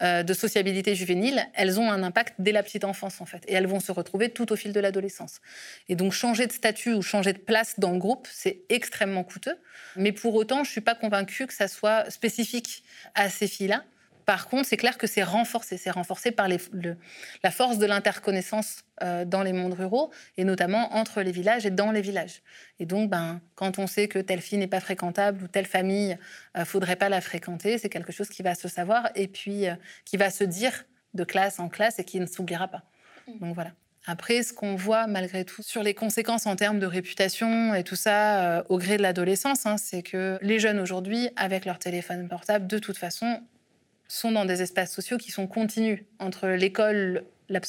[0.00, 3.52] euh, de sociabilité juvénile, elles ont un impact dès la petite enfance en fait, et
[3.52, 5.40] elles vont se retrouver tout au fil de l'adolescence.
[5.88, 9.56] Et donc changer de statut ou changer de place dans le groupe, c'est extrêmement coûteux.
[9.96, 12.82] Mais pour autant, je suis pas convaincue que ça soit spécifique
[13.14, 13.84] à ces filles-là.
[14.24, 15.76] Par contre, c'est clair que c'est renforcé.
[15.76, 21.22] C'est renforcé par la force de l'interconnaissance euh, dans les mondes ruraux, et notamment entre
[21.22, 22.42] les villages et dans les villages.
[22.78, 26.16] Et donc, ben, quand on sait que telle fille n'est pas fréquentable ou telle famille
[26.54, 29.66] ne euh, faudrait pas la fréquenter, c'est quelque chose qui va se savoir et puis
[29.66, 32.82] euh, qui va se dire de classe en classe et qui ne s'oubliera pas.
[33.26, 33.38] Mmh.
[33.40, 33.72] Donc voilà.
[34.06, 37.94] Après, ce qu'on voit malgré tout sur les conséquences en termes de réputation et tout
[37.94, 42.66] ça au gré de l'adolescence, hein, c'est que les jeunes aujourd'hui, avec leur téléphone portable,
[42.66, 43.40] de toute façon,
[44.12, 47.24] sont dans des espaces sociaux qui sont continus entre l'école,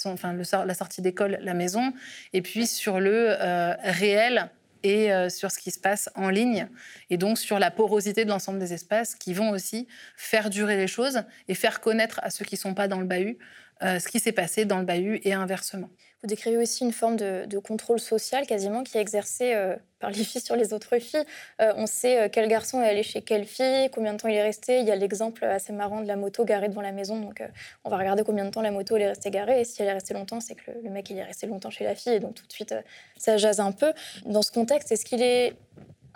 [0.05, 1.93] enfin, la sortie d'école, la maison,
[2.33, 4.49] et puis sur le euh, réel
[4.83, 6.67] et euh, sur ce qui se passe en ligne,
[7.09, 10.87] et donc sur la porosité de l'ensemble des espaces qui vont aussi faire durer les
[10.87, 13.37] choses et faire connaître à ceux qui ne sont pas dans le bahut
[13.81, 15.89] euh, ce qui s'est passé dans le bahut et inversement.
[16.23, 20.23] Vous décrivez aussi une forme de, contrôle social quasiment qui est exercé euh, par les
[20.23, 21.25] filles sur les autres filles.
[21.61, 24.41] Euh, on sait quel garçon est allé chez quelle fille, combien de temps il est
[24.41, 24.79] resté.
[24.79, 27.19] Il y a l'exemple assez marrant de la moto garée devant la maison.
[27.19, 27.43] Donc
[27.83, 29.59] on va regarder combien de temps la moto est restée garée.
[29.59, 31.83] Et si elle est restée longtemps, c'est que le, mec il est resté longtemps chez
[31.83, 32.13] la fille.
[32.13, 32.73] Et donc tout de suite,
[33.17, 33.91] ça jase un peu.
[34.25, 35.53] Dans ce contexte, est-ce qu'il est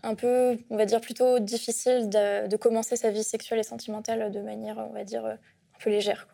[0.03, 4.39] un peu, on va dire, plutôt difficile de, commencer sa vie sexuelle et sentimentale de
[4.39, 5.37] manière, on va dire, un
[5.79, 6.27] peu légère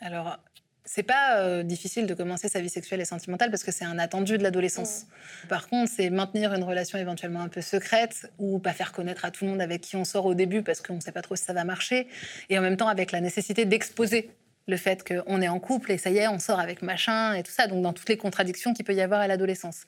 [0.00, 0.38] alors,
[0.86, 3.98] c'est pas euh, difficile de commencer sa vie sexuelle et sentimentale parce que c'est un
[3.98, 5.02] attendu de l'adolescence.
[5.44, 5.48] Mm.
[5.48, 9.30] Par contre, c'est maintenir une relation éventuellement un peu secrète ou pas faire connaître à
[9.30, 11.36] tout le monde avec qui on sort au début parce qu'on ne sait pas trop
[11.36, 12.06] si ça va marcher.
[12.48, 14.30] Et en même temps, avec la nécessité d'exposer
[14.68, 17.42] le fait qu'on est en couple et ça y est, on sort avec machin et
[17.42, 17.66] tout ça.
[17.66, 19.82] Donc, dans toutes les contradictions qu'il peut y avoir à l'adolescence.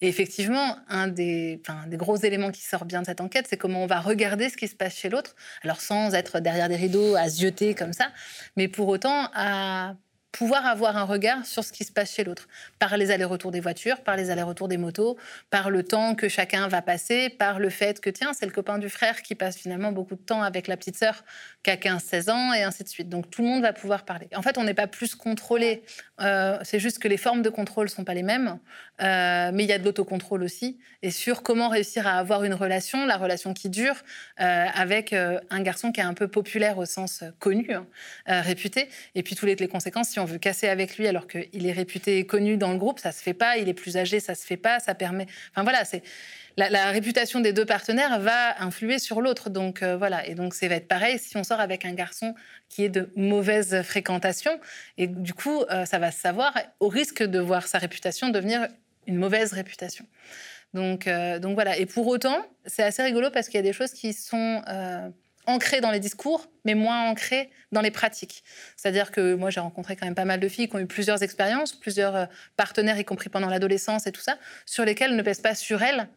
[0.00, 3.82] Et effectivement, un des, des, gros éléments qui sort bien de cette enquête, c'est comment
[3.82, 5.34] on va regarder ce qui se passe chez l'autre.
[5.62, 8.12] Alors, sans être derrière des rideaux à zioter comme ça,
[8.56, 9.94] mais pour autant à
[10.32, 13.60] pouvoir avoir un regard sur ce qui se passe chez l'autre, par les allers-retours des
[13.60, 15.16] voitures, par les allers-retours des motos,
[15.50, 18.78] par le temps que chacun va passer, par le fait que, tiens, c'est le copain
[18.78, 21.24] du frère qui passe finalement beaucoup de temps avec la petite sœur
[21.62, 23.08] qui a 15-16 ans, et ainsi de suite.
[23.08, 24.28] Donc tout le monde va pouvoir parler.
[24.34, 25.82] En fait, on n'est pas plus contrôlé,
[26.20, 28.58] euh, c'est juste que les formes de contrôle ne sont pas les mêmes,
[29.02, 32.54] euh, mais il y a de l'autocontrôle aussi, et sur comment réussir à avoir une
[32.54, 33.96] relation, la relation qui dure,
[34.40, 37.86] euh, avec un garçon qui est un peu populaire au sens connu, hein,
[38.26, 39.68] réputé, et puis toutes les, les
[40.20, 43.12] on veut casser avec lui alors qu'il est réputé et connu dans le groupe, ça
[43.12, 43.56] se fait pas.
[43.56, 44.80] Il est plus âgé, ça se fait pas.
[44.80, 45.26] Ça permet.
[45.52, 46.02] Enfin voilà, c'est
[46.56, 49.50] la, réputation des deux partenaires va influer sur l'autre.
[49.50, 52.34] Donc euh, voilà, et donc ça va être pareil si on sort avec un garçon
[52.68, 54.60] qui est de mauvaise fréquentation,
[54.98, 58.68] et du coup euh, ça va se savoir au risque de voir sa réputation devenir
[59.06, 60.06] une mauvaise réputation.
[60.74, 61.76] Donc, euh, donc voilà.
[61.78, 64.62] Et pour autant, c'est assez rigolo parce qu'il y a des choses qui sont
[65.46, 68.44] ancré dans les discours, mais moins ancré dans les pratiques.
[68.76, 71.22] C'est-à-dire que moi, j'ai rencontré quand même pas mal de filles qui ont eu plusieurs
[71.22, 72.26] expériences, plusieurs euh,
[72.56, 76.08] partenaires, y compris pendant l'adolescence et tout ça, sur lesquels ne pèsent pas sur elles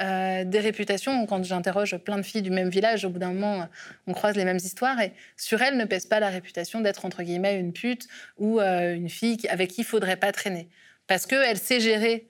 [0.00, 1.26] euh, des réputations.
[1.26, 3.68] Quand j'interroge plein de filles du même village, au bout d'un moment,
[4.06, 7.22] on croise les mêmes histoires et sur elles ne pèse pas la réputation d'être entre
[7.22, 10.70] guillemets une pute ou euh, une fille avec qui il faudrait pas traîner.
[11.06, 12.29] Parce qu'elle sait gérer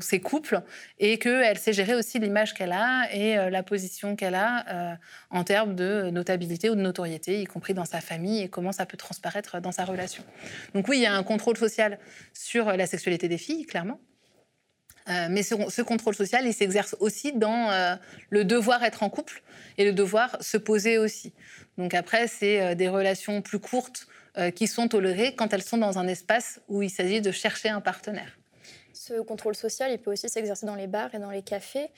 [0.00, 0.62] ses couples
[0.98, 4.94] et qu'elle sait gérer aussi l'image qu'elle a et euh, la position qu'elle a euh,
[5.30, 8.86] en termes de notabilité ou de notoriété, y compris dans sa famille et comment ça
[8.86, 10.24] peut transparaître dans sa relation.
[10.74, 11.98] Donc oui, il y a un contrôle social
[12.32, 14.00] sur la sexualité des filles, clairement.
[15.08, 19.42] Euh, mais ce, contrôle social, il s'exerce aussi dans le devoir être en couple
[19.78, 21.32] et le devoir se poser aussi.
[21.78, 24.06] Donc après, c'est des relations plus courtes
[24.54, 27.80] qui sont tolérées quand elles sont dans un espace où il s'agit de chercher un
[27.80, 28.37] partenaire.
[29.08, 31.90] Ce contrôle social, il peut aussi s'exercer dans les bars et dans les cafés.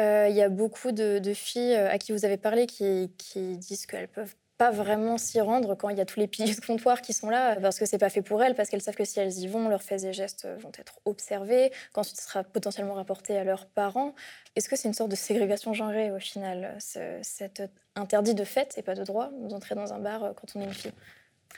[0.00, 3.84] Euh, il y a beaucoup de, filles euh, à qui vous avez parlé qui, disent
[3.84, 7.02] qu'elles peuvent pas vraiment s'y rendre quand il y a tous les piliers de comptoir
[7.02, 9.20] qui sont là, parce que c'est pas fait pour elles, parce qu'elles savent que si
[9.20, 13.36] elles y vont, leurs faits et gestes vont être observés, qu'ensuite ce sera potentiellement rapporté
[13.36, 14.14] à leurs parents.
[14.56, 17.62] Est-ce que c'est une sorte de ségrégation genrée au final, cet
[17.94, 20.64] interdit de fait et pas de droit d'entrer dans un bar euh, quand on est
[20.64, 20.92] une fille?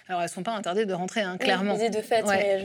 [0.09, 1.77] Alors, elles ne sont pas interdites de rentrer, hein, clairement.
[1.77, 2.23] Oui, de fait,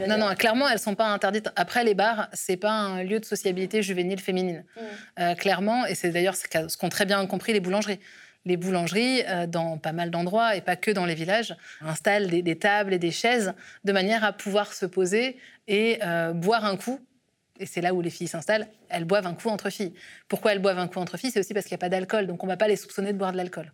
[0.08, 1.50] Non, non, clairement, elles ne sont pas interdites.
[1.56, 4.63] Après, les bars, c'est pas un lieu de sociabilité juvénile féminine.
[4.76, 4.82] Mm.
[5.20, 8.00] Euh, clairement, et c'est d'ailleurs ce qu'ont très bien compris les boulangeries.
[8.46, 12.58] Les boulangeries, euh, dans pas mal d'endroits, et pas que dans les villages, installent des,
[12.58, 13.54] tables et des chaises
[13.86, 17.00] de manière à pouvoir se poser et euh, boire un coup
[17.62, 19.94] et c'est là où les filles s'installent, elles boivent un coup entre filles.
[20.28, 21.30] Pourquoi elles boivent un coup entre filles?
[21.30, 23.13] C'est aussi parce qu'il n'y a pas d'alcool, donc on ne va pas les soupçonner
[23.13, 23.72] de boire de l'alcool.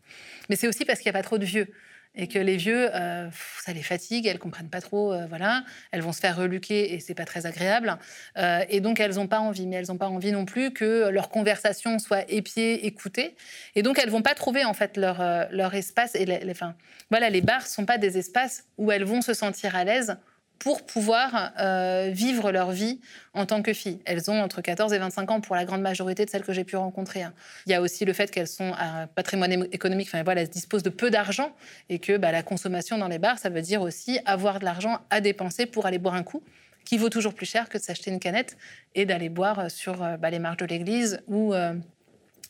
[0.50, 1.72] Mais c'est aussi parce qu'il n'y a pas trop de vieux.
[2.18, 3.30] Et que les vieux, euh,
[3.64, 7.00] ça les fatigue, elles comprennent pas trop, euh, voilà, elles vont se faire reluquer et
[7.00, 7.98] c'est pas très agréable.
[8.38, 11.10] Euh, et donc elles n'ont pas envie, mais elles n'ont pas envie non plus que
[11.10, 13.36] leur conversation soit épiée, écoutée.
[13.76, 16.16] Et donc elles vont pas trouver en fait leur, leur espace.
[16.16, 16.76] Et les, enfin,
[17.12, 20.18] voilà, les bars sont pas des espaces où elles vont se sentir à l'aise
[20.60, 23.00] pour pouvoir euh, vivre leur vie
[23.34, 24.00] en tant que filles.
[24.06, 26.64] Elles ont entre 14 et 25 ans pour la grande majorité de celles que j'ai
[26.64, 27.24] pu rencontrer.
[27.24, 27.34] Hein.
[27.66, 30.90] Il y a aussi le fait qu'elles sont à patrimoine économique, enfin elles disposent de
[30.90, 31.52] peu d'argent
[31.90, 35.00] et que bah, la consommation dans les bars, ça veut dire aussi avoir de l'argent
[35.10, 36.44] à dépenser pour aller boire un coup
[36.86, 38.56] qui vaut toujours plus cher que de s'acheter une canette
[38.96, 41.74] et d'aller boire sur euh, bah, les marches de l'église ou euh,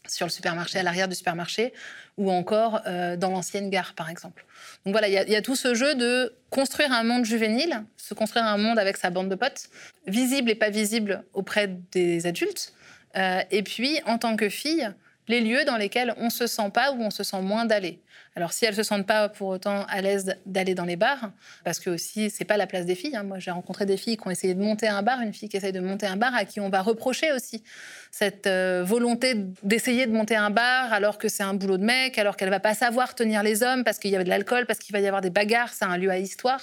[0.09, 1.73] sur le supermarché, à l'arrière du supermarché,
[2.17, 4.45] ou encore euh, dans l'ancienne gare, par exemple.
[4.85, 8.45] Donc voilà, il y, a tout ce jeu de construire un monde juvénile, se construire
[8.45, 9.69] un monde avec sa bande de potes,
[10.07, 12.73] visible et pas visible auprès des adultes,
[13.15, 14.87] euh, et puis, en tant que fille,
[15.27, 18.01] les lieux dans lesquels on se sent pas ou on se sent moins d'aller.
[18.35, 21.31] Alors si elles se sentent pas pour autant à l'aise d'aller dans les bars,
[21.63, 23.15] parce que aussi c'est pas la place des filles.
[23.15, 23.23] Hein.
[23.23, 25.57] Moi j'ai rencontré des filles qui ont essayé de monter un bar, une fille qui
[25.57, 27.63] essaye de monter un bar à qui on va reprocher aussi
[28.11, 32.17] cette euh, volonté d'essayer de monter un bar alors que c'est un boulot de mec,
[32.19, 34.79] alors qu'elle va pas savoir tenir les hommes parce qu'il y a de l'alcool, parce
[34.79, 35.73] qu'il va y avoir des bagarres.
[35.73, 36.61] C'est un lieu à histoire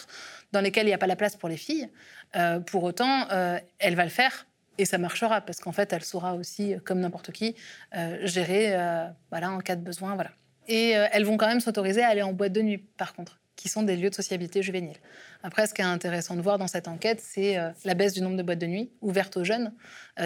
[0.52, 1.88] dans lequel il n'y a pas la place pour les filles.
[2.36, 4.46] Euh, pour autant, euh, elle va le faire
[4.78, 7.54] et ça marchera parce qu'en fait, elle saura aussi, comme n'importe qui,
[7.96, 10.14] euh, gérer euh, voilà, en cas de besoin.
[10.14, 10.30] Voilà.
[10.66, 13.38] Et euh, elles vont quand même s'autoriser à aller en boîte de nuit, par contre,
[13.56, 14.96] qui sont des lieux de sociabilité juvénile.
[15.42, 18.36] Après, ce qui est intéressant de voir dans cette enquête, c'est la baisse du nombre
[18.36, 19.72] de boîtes de nuit ouvertes aux jeunes,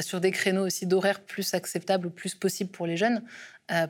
[0.00, 3.22] sur des créneaux aussi d'horaires plus acceptables ou plus possibles pour les jeunes,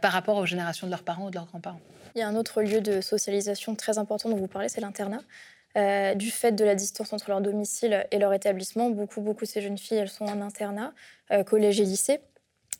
[0.01, 1.81] par rapport aux générations de leurs parents ou de leurs grands-parents.
[2.15, 5.21] Il y a un autre lieu de socialisation très important dont vous parlez, c'est l'internat.
[5.77, 9.49] Euh, du fait de la distance entre leur domicile et leur établissement, beaucoup, beaucoup de
[9.49, 10.93] ces jeunes filles, elles sont en internat,
[11.31, 12.21] euh, collège et lycée.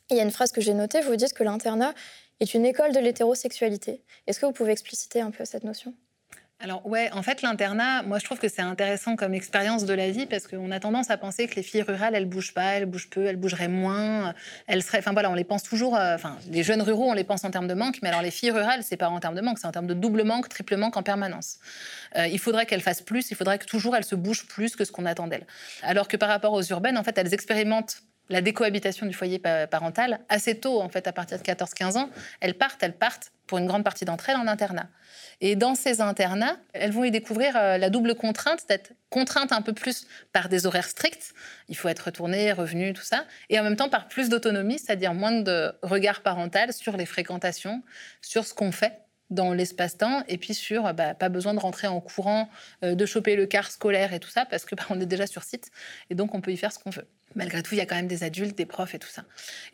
[0.09, 1.93] il y a une phrase que j'ai notée, vous dites que l'internat
[2.39, 4.01] est une école de l'hétérosexualité.
[4.27, 5.93] Est-ce que vous pouvez expliciter un peu cette notion?
[6.61, 10.11] Alors ouais, en fait l'internat, moi je trouve que c'est intéressant comme expérience de la
[10.11, 12.85] vie parce qu'on a tendance à penser que les filles rurales elles bougent pas, elles
[12.85, 14.33] bougent peu, elles bougeraient moins,
[14.67, 17.23] elles seraient, enfin voilà, on les pense toujours, euh, enfin les jeunes ruraux on les
[17.23, 19.41] pense en termes de manque, mais alors les filles rurales c'est pas en termes de
[19.41, 21.59] manque, c'est en termes de double manque, triple manque en permanence.
[22.17, 24.83] Euh, il faudrait qu'elles fassent plus, il faudrait que toujours elles se bougent plus que
[24.83, 25.47] ce qu'on attend d'elles.
[25.81, 30.19] Alors que par rapport aux urbaines, en fait elles expérimentent la décohabitation du foyer parental
[30.29, 32.09] assez tôt, en fait, à partir de 14-15 ans.
[32.39, 34.87] Elles partent, elles partent, pour une grande partie d'entre elles, en internat.
[35.41, 39.63] Et dans ces internats, elles vont y découvrir euh, la double contrainte, d'être contrainte un
[39.63, 41.33] peu plus par des horaires stricts,
[41.67, 45.15] il faut être retourné, revenu, tout ça, et en même temps par plus d'autonomie, c'est-à-dire
[45.15, 47.81] moins de regard parental sur les fréquentations,
[48.21, 52.01] sur ce qu'on fait dans l'espace-temps, et puis sur bah, pas besoin de rentrer en
[52.01, 52.49] courant,
[52.83, 55.27] euh, de choper le car scolaire et tout ça, parce que bah, on est déjà
[55.27, 55.71] sur site,
[56.09, 57.05] et donc on peut y faire ce qu'on veut.
[57.35, 59.23] Malgré tout, il y a quand même des adultes, des profs et tout ça.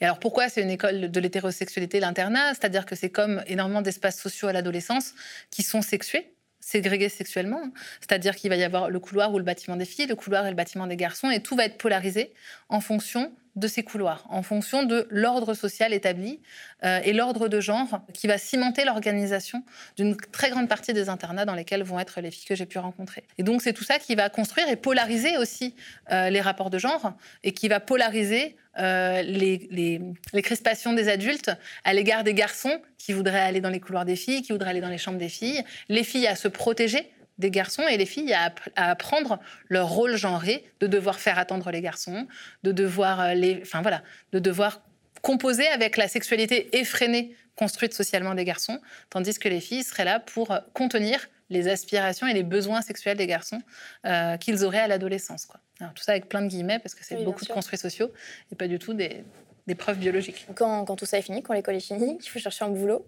[0.02, 2.54] Et alors pourquoi c'est une école de l'hétérosexualité, l'internat?
[2.54, 5.14] C'est-à-dire que c'est comme énormément d'espaces sociaux à l'adolescence
[5.52, 7.72] qui sont sexués, ségrégés sexuellement.
[8.02, 10.50] C'est-à-dire qu'il va y avoir le couloir ou le bâtiment des filles, le couloir et
[10.50, 12.34] le bâtiment des garçons, et tout va être polarisé
[12.68, 16.42] en fonction de ces couloirs, en fonction de l'ordre social établi
[16.84, 19.64] euh, et l'ordre de genre qui va cimenter l'organisation
[19.96, 22.80] d'une très grande partie des internats dans lesquels vont être les filles que j'ai pu
[22.80, 23.24] rencontrer.
[23.38, 25.74] Et donc c'est tout ça qui va construire et polariser aussi
[26.12, 27.14] euh, les rapports de genre
[27.44, 30.02] et qui va polariser euh, les,
[30.44, 31.52] crispations des adultes
[31.86, 34.82] à l'égard des garçons qui voudraient aller dans les couloirs des filles, qui voudraient aller
[34.82, 38.34] dans les chambres des filles, les filles à se protéger des garçons et les filles
[38.34, 42.28] à, apprendre leur rôle genré, de devoir faire attendre les garçons,
[42.64, 44.82] de devoir euh, les, enfin voilà, de devoir
[45.22, 50.20] composer avec la sexualité effrénée construite socialement des garçons, tandis que les filles seraient là
[50.20, 53.62] pour euh, contenir les aspirations et les besoins sexuels des garçons
[54.06, 55.48] euh, qu'ils auraient à l'adolescence.
[55.80, 58.12] tout ça avec plein de guillemets parce que c'est beaucoup de construits sociaux
[58.52, 59.24] et pas du tout des,
[59.68, 60.46] des preuves biologiques.
[60.56, 63.06] Quand, tout ça est fini, quand l'école est finie, il faut chercher un boulot.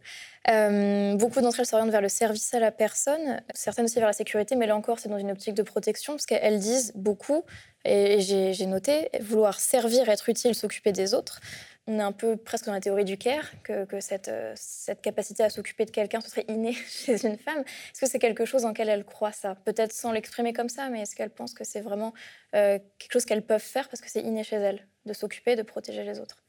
[0.49, 4.13] Euh, beaucoup d'entre elles s'orientent vers le service à la personne, certaines aussi vers la
[4.13, 7.43] sécurité, mais là encore, c'est dans une optique de protection, parce qu'elles disent beaucoup,
[7.85, 11.41] et j'ai noté, vouloir servir, être utile, s'occuper des autres.
[11.87, 15.49] On est un peu presque dans la théorie du care, que, cette, cette, capacité à
[15.49, 17.59] s'occuper de quelqu'un, ce serait inné chez une femme.
[17.59, 19.55] Est-ce que c'est quelque chose en lequel elles croient ça?
[19.65, 22.13] Peut-être sans l'exprimer comme ça, mais est-ce qu'elles pensent que c'est vraiment
[22.55, 25.63] euh, quelque chose qu'elles peuvent faire parce que c'est inné chez elles, de s'occuper, de
[25.63, 26.43] protéger les autres?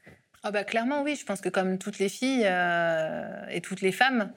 [0.44, 3.90] Ah bah clairement oui, je pense que comme toutes les filles euh, et toutes les
[3.90, 4.32] femmes,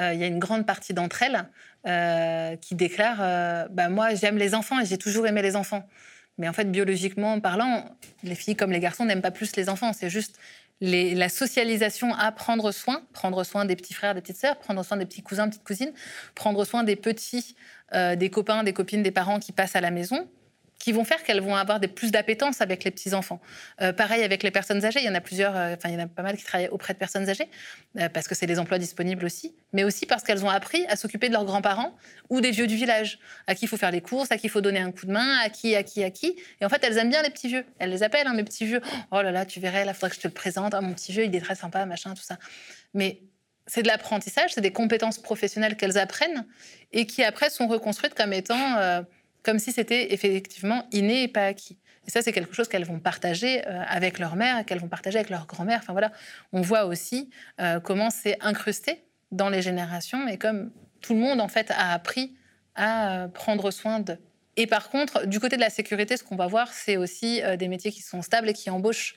[0.00, 1.44] euh, il y a une grande partie d'entre elles
[1.86, 5.88] euh, qui déclarent bah moi j'aime les enfants et j'ai toujours aimé les enfants.
[6.38, 7.84] Mais en fait biologiquement parlant,
[8.22, 9.92] les filles comme les garçons n'aiment pas plus les enfants.
[9.92, 10.38] C'est juste
[10.80, 14.96] la socialisation à prendre soin, prendre soin des petits frères, des petites sœurs, prendre soin
[14.96, 15.92] des petits cousins, petites cousines,
[16.34, 17.54] prendre soin des petits,
[17.92, 20.28] des copains, des copines, des parents qui passent à la maison
[20.84, 23.40] qui vont faire qu'elles vont avoir des plus d'appétence avec les petits-enfants.
[23.80, 26.00] Euh, pareil avec les personnes âgées, il y en a plusieurs, euh, il y en
[26.00, 27.48] a pas mal qui travaillent auprès de personnes âgées,
[27.98, 30.96] euh, parce que c'est les emplois disponibles aussi, mais aussi parce qu'elles ont appris à
[30.96, 31.96] s'occuper de leurs grands-parents
[32.28, 34.50] ou des vieux du village, à qui il faut faire les courses, à qui il
[34.50, 36.36] faut donner un coup de main, à qui, à qui, à qui.
[36.60, 37.64] Et en fait, elles aiment bien les petits vieux.
[37.78, 38.82] Elles les appellent, hein, mes petits vieux.
[39.10, 40.74] Oh là là, tu verrais, là, faudrait que je te le présente.
[40.76, 42.36] Oh, mon petit vieux, il est très sympa, machin, tout ça.
[42.92, 43.22] Mais
[43.66, 46.44] c'est de l'apprentissage, c'est des compétences professionnelles qu'elles apprennent
[46.92, 49.02] et qui après sont reconstruites comme étant
[49.44, 51.78] comme si c'était effectivement inné et pas acquis.
[52.06, 55.18] Et ça, c'est quelque chose qu'elles vont partager euh, avec leur mère, qu'elles vont partager
[55.18, 55.80] avec leur grand-mère.
[55.82, 56.10] Enfin voilà,
[56.52, 57.30] on voit aussi
[57.60, 61.92] euh, comment c'est incrusté dans les générations et comme tout le monde en fait a
[61.92, 62.34] appris
[62.74, 64.18] à euh, prendre soin de.
[64.56, 67.68] Et par contre, du côté de la sécurité, ce qu'on va voir, c'est aussi des
[67.68, 69.16] métiers qui sont stables et qui embauchent,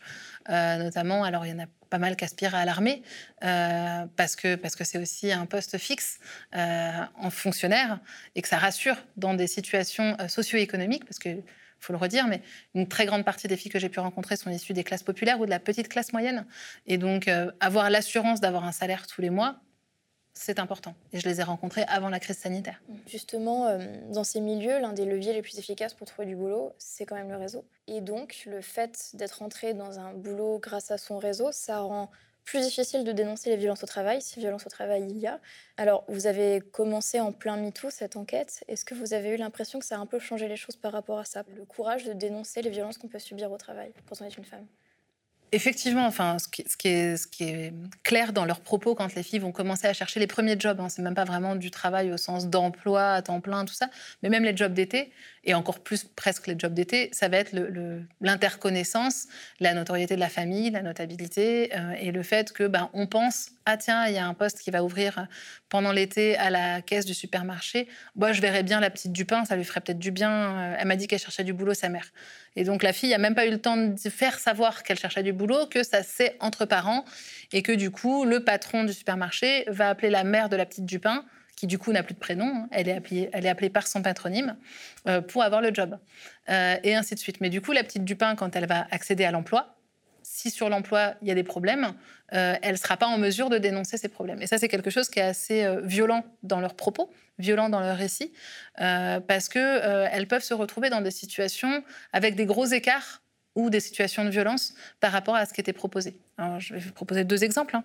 [0.50, 1.24] notamment.
[1.24, 3.04] Alors, il y en a pas mal qui aspirent à l'armée,
[3.40, 6.20] parce que parce que c'est aussi un poste fixe
[6.54, 8.00] en fonctionnaire
[8.36, 11.30] et que ça rassure dans des situations socio-économiques, parce que
[11.80, 12.42] faut le redire, mais
[12.76, 15.40] une très grande partie des filles que j'ai pu rencontrer sont issues des classes populaires
[15.40, 16.46] ou de la petite classe moyenne.
[16.86, 19.60] Et donc, euh, avoir l'assurance d'avoir un salaire tous les mois,
[20.38, 20.96] c'est important.
[21.14, 22.82] Et je les ai rencontrées avant la crise sanitaire.
[23.08, 23.80] Justement, euh,
[24.12, 27.16] dans ces milieux, l'un des leviers les plus efficaces pour trouver du boulot, c'est quand
[27.16, 27.66] même le réseau.
[27.88, 32.10] Et donc, le fait d'être entré dans un boulot grâce à son réseau, ça rend
[32.48, 35.42] plus difficile de dénoncer les violences au travail, si violence au travail il y a.
[35.76, 38.64] Alors, vous avez commencé en plein MeToo cette enquête.
[38.70, 40.94] Est-ce que vous avez eu l'impression que ça a un peu changé les choses par
[40.94, 41.44] rapport à ça?
[41.54, 44.46] Le courage de dénoncer les violences qu'on peut subir au travail quand on est une
[44.46, 44.66] femme?
[45.54, 49.94] Effectivement, enfin, ce qui, est, clair dans leurs propos quand les filles vont commencer à
[49.94, 53.22] chercher les premiers jobs, hein, c'est même pas vraiment du travail au sens d'emploi à
[53.22, 53.90] temps plein, tout ça,
[54.22, 55.12] mais même les jobs d'été,
[55.48, 57.56] et encore plus presque les jobs d'été, ça va être
[58.22, 59.28] l'interconnaissance,
[59.60, 63.52] la notoriété de la famille, la notabilité, euh, et le fait que ben, on pense
[63.70, 65.28] ah tiens, il y a un poste qui va ouvrir
[65.68, 67.90] pendant l'été à la caisse du supermarché.
[68.16, 70.32] Moi, je verrais bien la petite Dupin, ça lui ferait peut-être du bien.
[70.32, 72.14] Euh, elle m'a dit qu'elle cherchait du boulot, sa mère.
[72.56, 75.22] Et donc la fille a même pas eu le temps de faire savoir qu'elle cherchait
[75.22, 77.04] du boulot, que ça c'est entre parents,
[77.52, 80.86] et que du coup, le patron du supermarché va appeler la mère de la petite
[80.86, 81.26] Dupin
[81.58, 82.70] qui du coup n'a plus de prénom, hein.
[82.72, 84.56] elle, est appelée, elle est appelée par son patronyme,
[85.08, 85.98] euh, pour avoir le job.
[86.50, 87.42] Euh, et ainsi de suite.
[87.42, 89.76] Mais du coup, la petite Dupin, quand elle va accéder à l'emploi,
[90.22, 91.94] si sur l'emploi il y a des problèmes,
[92.34, 94.42] euh, elle ne sera pas en mesure de dénoncer ces problèmes.
[94.42, 97.98] Et ça, c'est quelque chose qui est assez violent dans leurs propos, violent dans leurs
[97.98, 98.32] récits,
[98.76, 103.24] parce qu'elles peuvent se retrouver dans des situations avec des gros écarts
[103.56, 106.20] ou des situations de violence par rapport à ce qui était proposé.
[106.60, 107.78] je vais vous proposer deux exemples.
[107.78, 107.84] Hein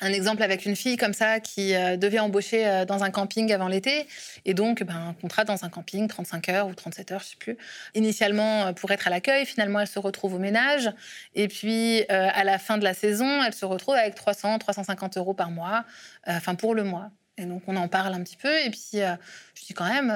[0.00, 3.52] un exemple avec une fille comme ça qui euh, devait embaucher euh, dans un camping
[3.52, 4.06] avant l'été.
[4.44, 7.36] Et donc ben, un contrat dans un camping 35 heures ou 37 heures je sais
[7.36, 7.56] plus.
[7.94, 10.90] Initialement euh, pour être à l'accueil finalement elle se retrouve au ménage.
[11.34, 15.34] Et puis à la fin de la saison elle se retrouve avec 300 350 euros
[15.34, 15.84] par mois
[16.26, 18.52] enfin pour le mois et donc, on en parle un petit peu.
[18.64, 19.14] Et puis, euh,
[19.54, 20.10] je dis quand même,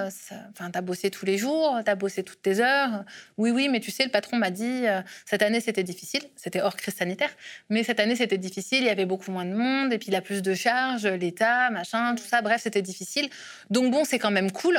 [0.50, 3.04] enfin, t'as bossé tous les jours, t'as bossé toutes tes heures.
[3.36, 6.22] Oui, oui, mais tu sais, le patron m'a dit, euh, cette année, c'était difficile.
[6.36, 7.30] C'était hors crise sanitaire.
[7.68, 8.78] Mais cette année, c'était difficile.
[8.78, 9.92] Il y avait beaucoup moins de monde.
[9.92, 12.42] Et puis, il a plus de charges, l'État, machin, tout ça.
[12.42, 13.28] Bref, c'était difficile.
[13.70, 14.78] Donc, bon, c'est quand même cool.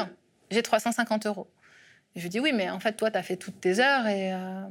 [0.52, 1.48] J'ai 350 euros.
[2.16, 4.08] Et je dis, oui, mais en fait, toi, t'as fait toutes tes heures.
[4.08, 4.64] Et euh,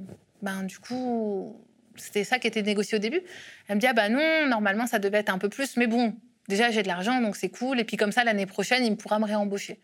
[0.43, 1.57] ben, du coup,
[1.97, 3.23] c'était ça qui était négocié au début.
[3.69, 5.77] Elle me dit, ah ben non, normalement, ça devait être un peu plus.
[5.77, 6.15] Mais bon,
[6.49, 7.81] déjà j'ai de l'argent, donc c'est cool.
[7.81, 9.81] Et puis comme ça, l'année prochaine, il pourra me réembaucher.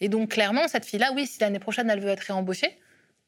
[0.00, 2.78] Et donc clairement, cette fille-là, oui, si l'année prochaine, elle veut être réembauchée,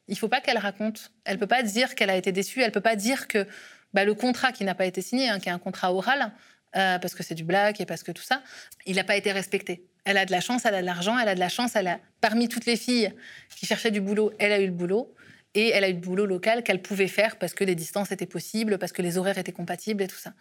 [0.09, 1.13] il faut pas qu'elle raconte.
[1.25, 2.61] Elle peut pas dire qu'elle a été déçue.
[2.61, 3.47] Elle peut pas dire que
[3.95, 6.33] bah, le contrat qui n'a pas été signé, hein, qui est un contrat oral,
[6.77, 8.43] euh, parce que c'est du black et parce que tout ça,
[8.85, 9.87] il n'a pas été respecté.
[10.05, 11.87] Elle a de la chance, elle a de l'argent, elle a de la chance, elle
[11.87, 13.13] a, parmi toutes les filles
[13.57, 15.15] qui cherchaient du boulot, elle a eu le boulot.
[15.55, 18.27] Et elle a eu le boulot local qu'elle pouvait faire parce que les distances étaient
[18.27, 20.33] possibles, parce que les horaires étaient compatibles et tout ça.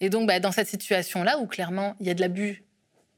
[0.00, 2.64] Et donc, bah, dans cette situation-là, où clairement il y a de l'abus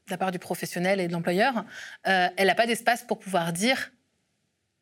[0.07, 1.65] de la part du professionnel et de l'employeur,
[2.07, 3.91] euh, elle n'a pas d'espace pour pouvoir dire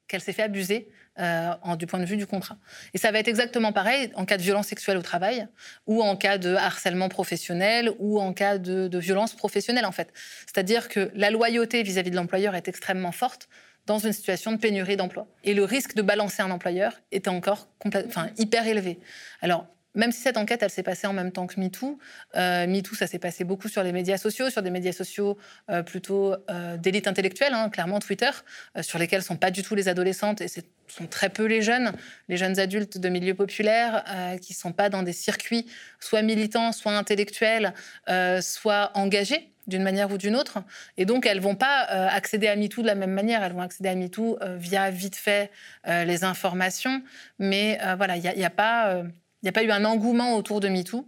[0.08, 2.58] qu'elle s'est fait abuser euh, en, du point de vue du contrat.
[2.94, 5.48] Et ça va être exactement pareil en cas de violence sexuelle au travail,
[5.86, 10.12] ou en cas de harcèlement professionnel, ou en cas de, violence professionnelle, en fait.
[10.46, 13.50] C'est-à-dire que la loyauté vis à -vis de l'employeur est extrêmement forte
[13.89, 15.25] dans une situation de pénurie d'emploi.
[15.43, 18.99] Et le risque de balancer un employeur était encore enfin, hyper élevé.
[19.41, 21.97] Alors, même si cette enquête, elle s'est passée en même temps que MeToo,
[22.36, 25.39] euh, MeToo, ça s'est passé beaucoup sur les médias sociaux, sur des médias sociaux
[25.71, 28.30] euh, plutôt euh, d'élite intellectuelle, hein, clairement Twitter,
[28.82, 31.91] sur lesquels sont pas du tout les adolescentes et ce sont très peu les jeunes,
[32.28, 34.04] les jeunes adultes de milieux populaires
[34.41, 35.65] qui sont pas dans des circuits
[35.99, 37.73] soit militants, soit intellectuels,
[38.41, 40.60] soit engagés d'une manière ou d'une autre.
[40.98, 43.44] Et donc, elles vont pas euh, accéder à MeToo de la même manière.
[43.44, 45.52] Elles vont accéder à MeToo euh, via vite fait
[45.88, 47.02] euh, les informations.
[47.38, 49.04] Mais voilà, il n'y a, a, pas,
[49.46, 51.08] a pas eu un engouement autour de MeToo.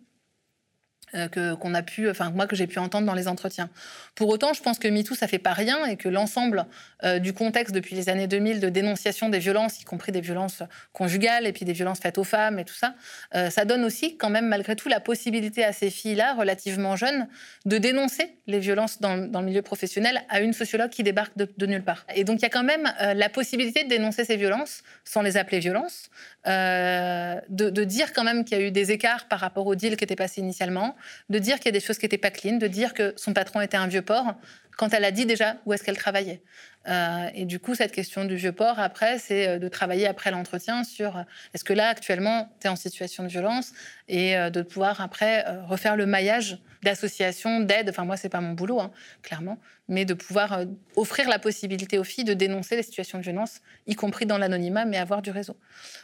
[1.13, 3.69] Euh, que qu'on a pu, enfin moi que j'ai pu entendre dans les entretiens.
[4.15, 6.65] Pour autant, je pense que MeToo ça fait pas rien et que l'ensemble
[7.03, 10.63] euh, du contexte depuis les années 2000 de dénonciation des violences, y compris des violences
[10.93, 12.95] conjugales et puis des violences faites aux femmes et tout ça,
[13.35, 17.27] euh, ça donne aussi quand même malgré tout la possibilité à ces filles-là relativement jeunes
[17.65, 21.65] de dénoncer les violences dans, le milieu professionnel à une sociologue qui débarque de, de
[21.65, 22.05] nulle part.
[22.15, 25.35] Et donc il y a quand même la possibilité de dénoncer ces violences sans les
[25.35, 26.09] appeler violences,
[26.45, 29.97] de, de dire quand même qu'il y a eu des écarts par rapport au deal
[29.97, 30.95] qui était passé initialement
[31.29, 33.33] de dire qu'il y a des choses qui n'étaient pas clean, de dire que son
[33.33, 34.35] patron était un vieux porc,
[34.77, 36.41] quand elle a dit déjà où est-ce qu'elle travaillait.
[36.87, 40.31] Euh, et du coup, cette question du vieux port, après, c'est euh, de travailler après
[40.31, 41.23] l'entretien sur euh,
[41.53, 43.73] est-ce que là, actuellement, tu es en situation de violence
[44.07, 47.89] et de pouvoir après refaire le maillage d'associations, d'aide.
[47.89, 49.57] Enfin, moi, c'est pas mon boulot, hein, clairement,
[49.87, 50.65] mais de pouvoir
[50.95, 54.85] offrir la possibilité aux filles de dénoncer les situations de violence, y compris dans l'anonymat,
[54.85, 55.57] mais avoir du réseau,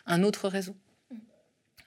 [0.05, 0.77] un autre réseau.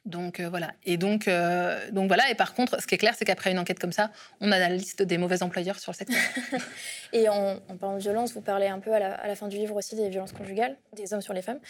[0.06, 0.72] Donc euh, voilà.
[0.84, 2.30] Et donc, euh, donc voilà.
[2.30, 4.58] Et par contre, ce qui est clair, c'est qu'après une enquête comme ça, on a
[4.58, 6.18] la liste des mauvais employeurs sur le secteur.
[7.12, 9.96] et en, parlant de violence, vous parlez un peu à la, fin du livre aussi
[9.96, 11.60] des violences conjugales, des hommes sur les femmes.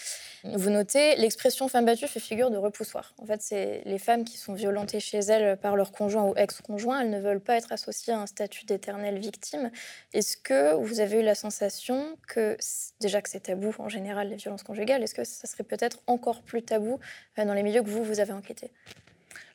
[0.44, 3.14] Vous notez l'expression femme battue fait figure de repoussoir.
[3.18, 7.00] En fait, c'est les femmes qui sont violentées chez elles par leur conjoint ou ex-conjoint.
[7.00, 9.70] Elles ne veulent pas être associées à un statut d'éternelle victime.
[10.12, 12.56] Est-ce que vous avez eu la sensation que
[13.00, 16.42] déjà que c'est tabou en général les violences conjugales, est-ce que ça serait peut-être encore
[16.42, 17.00] plus tabou
[17.38, 18.70] euh, dans les milieux que vous vous avez enquêtés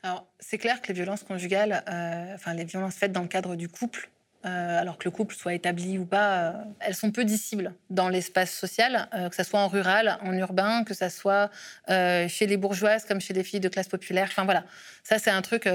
[0.04, 3.56] Alors, c'est clair que les violences conjugales, euh, enfin les violences faites dans le cadre
[3.56, 4.10] du couple,
[4.46, 8.10] euh, alors que le couple soit établi ou pas, euh, elles sont peu dissibles dans
[8.10, 11.50] l'espace social, que ce soit en rural, en urbain, que ce soit
[11.88, 14.28] chez les bourgeoises comme chez les filles de classe populaire.
[14.30, 14.66] Enfin voilà,
[15.04, 15.68] ça c'est un truc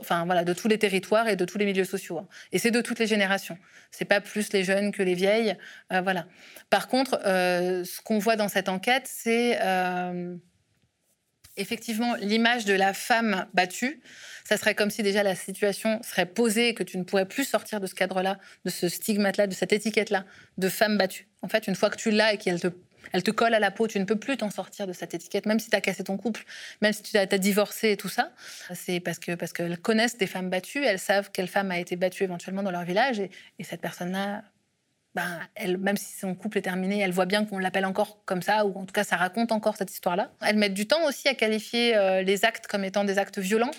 [0.00, 2.18] enfin voilà, de tous les territoires et de tous les milieux sociaux.
[2.18, 2.28] Hein.
[2.52, 3.58] Et c'est de toutes les générations.
[3.90, 5.56] C'est pas plus les jeunes que les vieilles.
[5.90, 6.26] voilà.
[6.70, 9.58] Par contre, ce qu'on voit dans cette enquête, c'est
[11.58, 14.00] effectivement, l'image de la femme battue,
[14.44, 17.44] ça serait comme si déjà la situation serait posée et que tu ne pourrais plus
[17.44, 20.24] sortir de ce cadre-là, de ce stigmate-là, de cette étiquette-là
[20.56, 21.28] de femme battue.
[21.42, 22.68] En fait, une fois que tu l'as et qu'elle te,
[23.12, 25.44] elle te colle à la peau, tu ne peux plus t'en sortir de cette étiquette,
[25.44, 26.44] même si tu as cassé ton couple,
[26.80, 28.32] même si tu as, divorcé et tout ça.
[28.74, 31.96] C'est parce que parce qu'elles connaissent des femmes battues, elles savent quelle femme a été
[31.96, 34.44] battue éventuellement dans leur village et, et cette personne-là
[35.18, 38.64] ben, même si son couple est terminé, elle voit bien qu'on l'appelle encore comme ça,
[38.64, 40.30] ou en tout cas ça raconte encore cette histoire-là.
[40.40, 43.70] Elle met du temps aussi à qualifier euh, les actes comme étant des actes violents.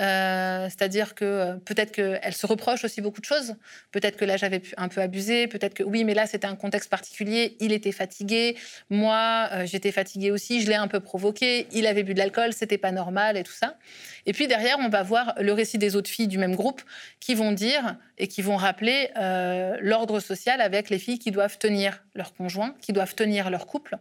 [0.00, 3.54] Euh, c'est-à-dire que euh, peut-être qu'elle se reproche aussi beaucoup de choses.
[3.92, 5.46] Peut-être que là, j'avais un peu abusé.
[5.46, 7.56] Peut-être que oui, mais là, c'était un contexte particulier.
[7.60, 8.56] Il était fatigué.
[8.90, 10.62] Moi, euh, j'étais fatiguée aussi.
[10.62, 11.66] Je l'ai un peu provoqué.
[11.72, 12.52] Il avait bu de l'alcool.
[12.52, 13.76] C'était pas normal et tout ça.
[14.26, 16.82] Et puis derrière, on va voir le récit des autres filles du même groupe
[17.20, 19.10] qui vont dire et qui vont rappeler
[19.80, 23.98] l'ordre social avec les filles qui doivent tenir leur conjoint, qui doivent tenir leur couple.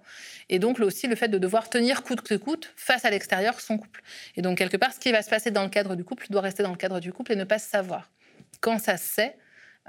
[0.49, 3.77] Et donc aussi le fait de devoir tenir coûte que coûte face à l'extérieur son
[3.77, 4.01] couple.
[4.37, 6.41] Et donc quelque part, ce qui va se passer dans le cadre du couple doit
[6.41, 8.11] rester dans le cadre du couple et ne pas savoir.
[8.61, 9.38] Quand ça se sait,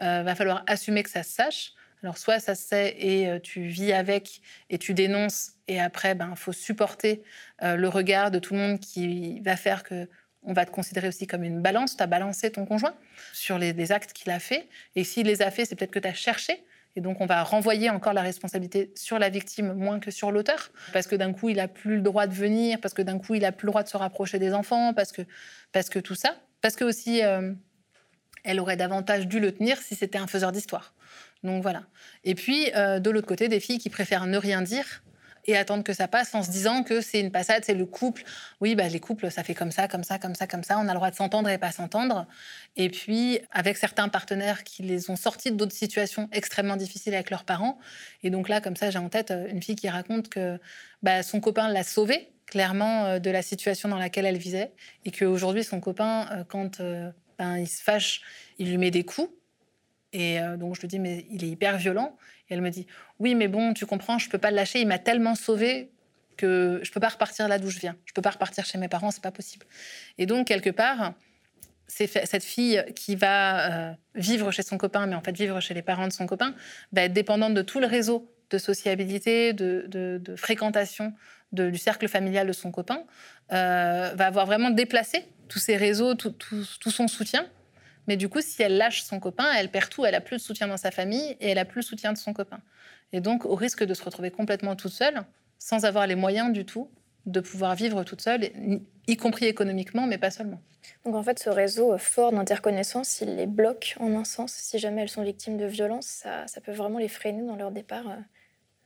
[0.02, 1.72] euh, va falloir assumer que ça se sache.
[2.02, 6.14] Alors soit ça se sait et euh, tu vis avec et tu dénonces et après
[6.14, 7.22] ben faut supporter
[7.62, 10.06] euh, le regard de tout le monde qui va faire que
[10.42, 12.94] on va te considérer aussi comme une balance, tu as balancé ton conjoint
[13.32, 15.98] sur les, les actes qu'il a fait et s'il les a fait, c'est peut-être que
[15.98, 16.62] tu as cherché
[16.96, 20.70] et donc, on va renvoyer encore la responsabilité sur la victime moins que sur l'auteur,
[20.92, 23.34] parce que d'un coup, il n'a plus le droit de venir, parce que d'un coup,
[23.34, 25.22] il n'a plus le droit de se rapprocher des enfants, parce que,
[25.72, 26.36] parce que tout ça.
[26.60, 27.52] Parce que aussi, euh,
[28.44, 30.94] elle aurait davantage dû le tenir si c'était un faiseur d'histoire.
[31.42, 31.82] Donc voilà.
[32.22, 35.02] Et puis, euh, de l'autre côté, des filles qui préfèrent ne rien dire
[35.46, 38.24] et attendre que ça passe en se disant que c'est une passade, c'est le couple.
[38.60, 40.78] Oui, bah, les couples, ça fait comme ça, comme ça, comme ça, comme ça.
[40.78, 42.26] On a le droit de s'entendre et pas s'entendre.
[42.76, 47.44] Et puis, avec certains partenaires qui les ont sortis d'autres situations extrêmement difficiles avec leurs
[47.44, 47.78] parents.
[48.22, 50.58] Et donc là, comme ça, j'ai en tête euh, une fille qui raconte que
[51.02, 54.72] bah, son copain l'a sauvée clairement euh, de la situation dans laquelle elle visait
[55.04, 56.80] et qu'aujourd'hui, son copain, euh, quand
[57.38, 58.22] ben, il se fâche,
[58.58, 59.30] il lui met des coups.
[60.14, 62.16] Et donc je lui dis, mais il est hyper violent.
[62.48, 62.86] Et elle me dit
[63.18, 64.80] Oui, mais bon, tu comprends, je peux pas le lâcher.
[64.80, 65.90] Il m'a tellement sauvée
[66.36, 67.96] que je peux pas repartir là d'où je viens.
[68.06, 69.66] Je peux pas repartir chez mes parents, c'est pas possible.
[70.18, 71.14] Et donc, quelque part,
[71.86, 75.82] cette fille qui va euh, vivre chez son copain, mais en fait vivre chez les
[75.82, 76.54] parents de son copain,
[76.92, 81.12] va être dépendante de tout le réseau de sociabilité, de, fréquentation
[81.52, 83.04] du cercle familial de son copain,
[83.52, 86.34] euh, va avoir vraiment déplacé tous ses réseaux, tout
[86.90, 87.46] son soutien
[88.06, 90.04] mais du coup, si elle lâche son copain, elle perd tout.
[90.04, 92.18] Elle a plus de soutien dans sa famille et elle a plus le soutien de
[92.18, 92.60] son copain.
[93.12, 95.22] Et donc, au risque de se retrouver complètement toute seule,
[95.58, 96.90] sans avoir les moyens du tout
[97.26, 98.50] de pouvoir vivre toute seule,
[99.06, 100.60] y compris économiquement, mais pas seulement.
[101.04, 104.52] Donc en fait, ce réseau fort d'interconnaissance, il les bloque en un sens.
[104.52, 108.04] Si jamais elles sont victimes de violences, ça, peut vraiment les freiner dans leur départ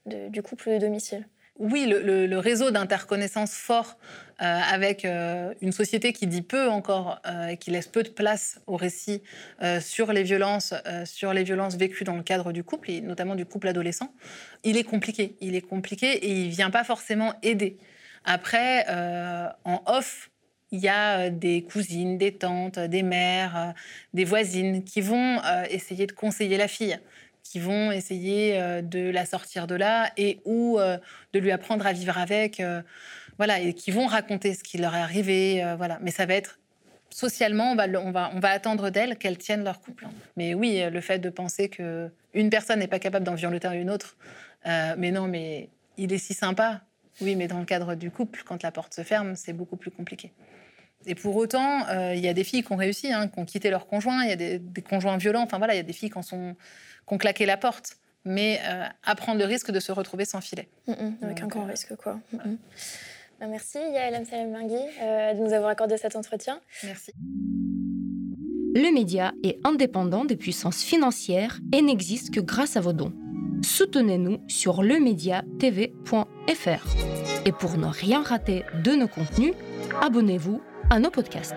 [0.06, 1.26] euh, du couple de domicile.
[1.58, 3.98] Oui, le, réseau d'interconnaissance fort
[4.40, 8.60] euh, avec euh, une société qui dit peu encore et qui laisse peu de place
[8.66, 9.22] au récit
[9.80, 13.44] sur les violences, sur les violences vécues dans le cadre du couple, et notamment du
[13.44, 14.12] couple adolescent,
[14.64, 15.36] il est compliqué.
[15.40, 17.76] Il est compliqué et il vient pas forcément aider.
[18.24, 18.86] Après,
[19.64, 20.30] en off,
[20.70, 23.74] il y a des cousines, des tantes, des mères,
[24.14, 25.40] des voisines qui vont
[25.70, 26.98] essayer de conseiller la fille
[27.42, 30.98] qui vont essayer euh, de la sortir de là et ou euh,
[31.32, 32.82] de lui apprendre à vivre avec, euh,
[33.38, 35.98] voilà, et qui vont raconter ce qui leur est arrivé, voilà.
[36.02, 36.58] Mais ça va être
[37.10, 40.06] socialement, on va, on va, on va attendre d'elles qu'elles tiennent leur couple.
[40.06, 40.12] Hein.
[40.36, 43.90] Mais oui, le fait de penser que une personne n'est pas capable d'en violenter une
[43.90, 44.16] autre,
[44.64, 46.82] mais non, mais il est si sympa.
[47.20, 49.90] Oui, mais dans le cadre du couple, quand la porte se ferme, c'est beaucoup plus
[49.90, 50.32] compliqué.
[51.06, 53.70] Et pour autant, il y a des filles qui ont réussi, hein, qui ont quitté
[53.70, 55.92] leur conjoint, il y a des, des, conjoints violents, enfin voilà, il y a des
[55.92, 56.56] filles qui en sont
[57.08, 60.68] qu'on claquait la porte, mais euh, à prendre le risque de se retrouver sans filet.
[60.86, 62.20] Mm, mm, avec un grand euh, risque, quoi.
[62.32, 62.56] Mm,
[63.40, 66.60] bah, merci, Yael Amsalem Bangui, euh, de nous avoir accordé cet entretien.
[66.84, 67.12] Merci.
[68.74, 73.12] Le média est indépendant des puissances financières et n'existe que grâce à vos dons.
[73.64, 77.46] Soutenez-nous sur lemediatv.fr.
[77.46, 79.54] Et pour ne rien rater de nos contenus,
[80.02, 81.54] abonnez-vous à nos podcasts.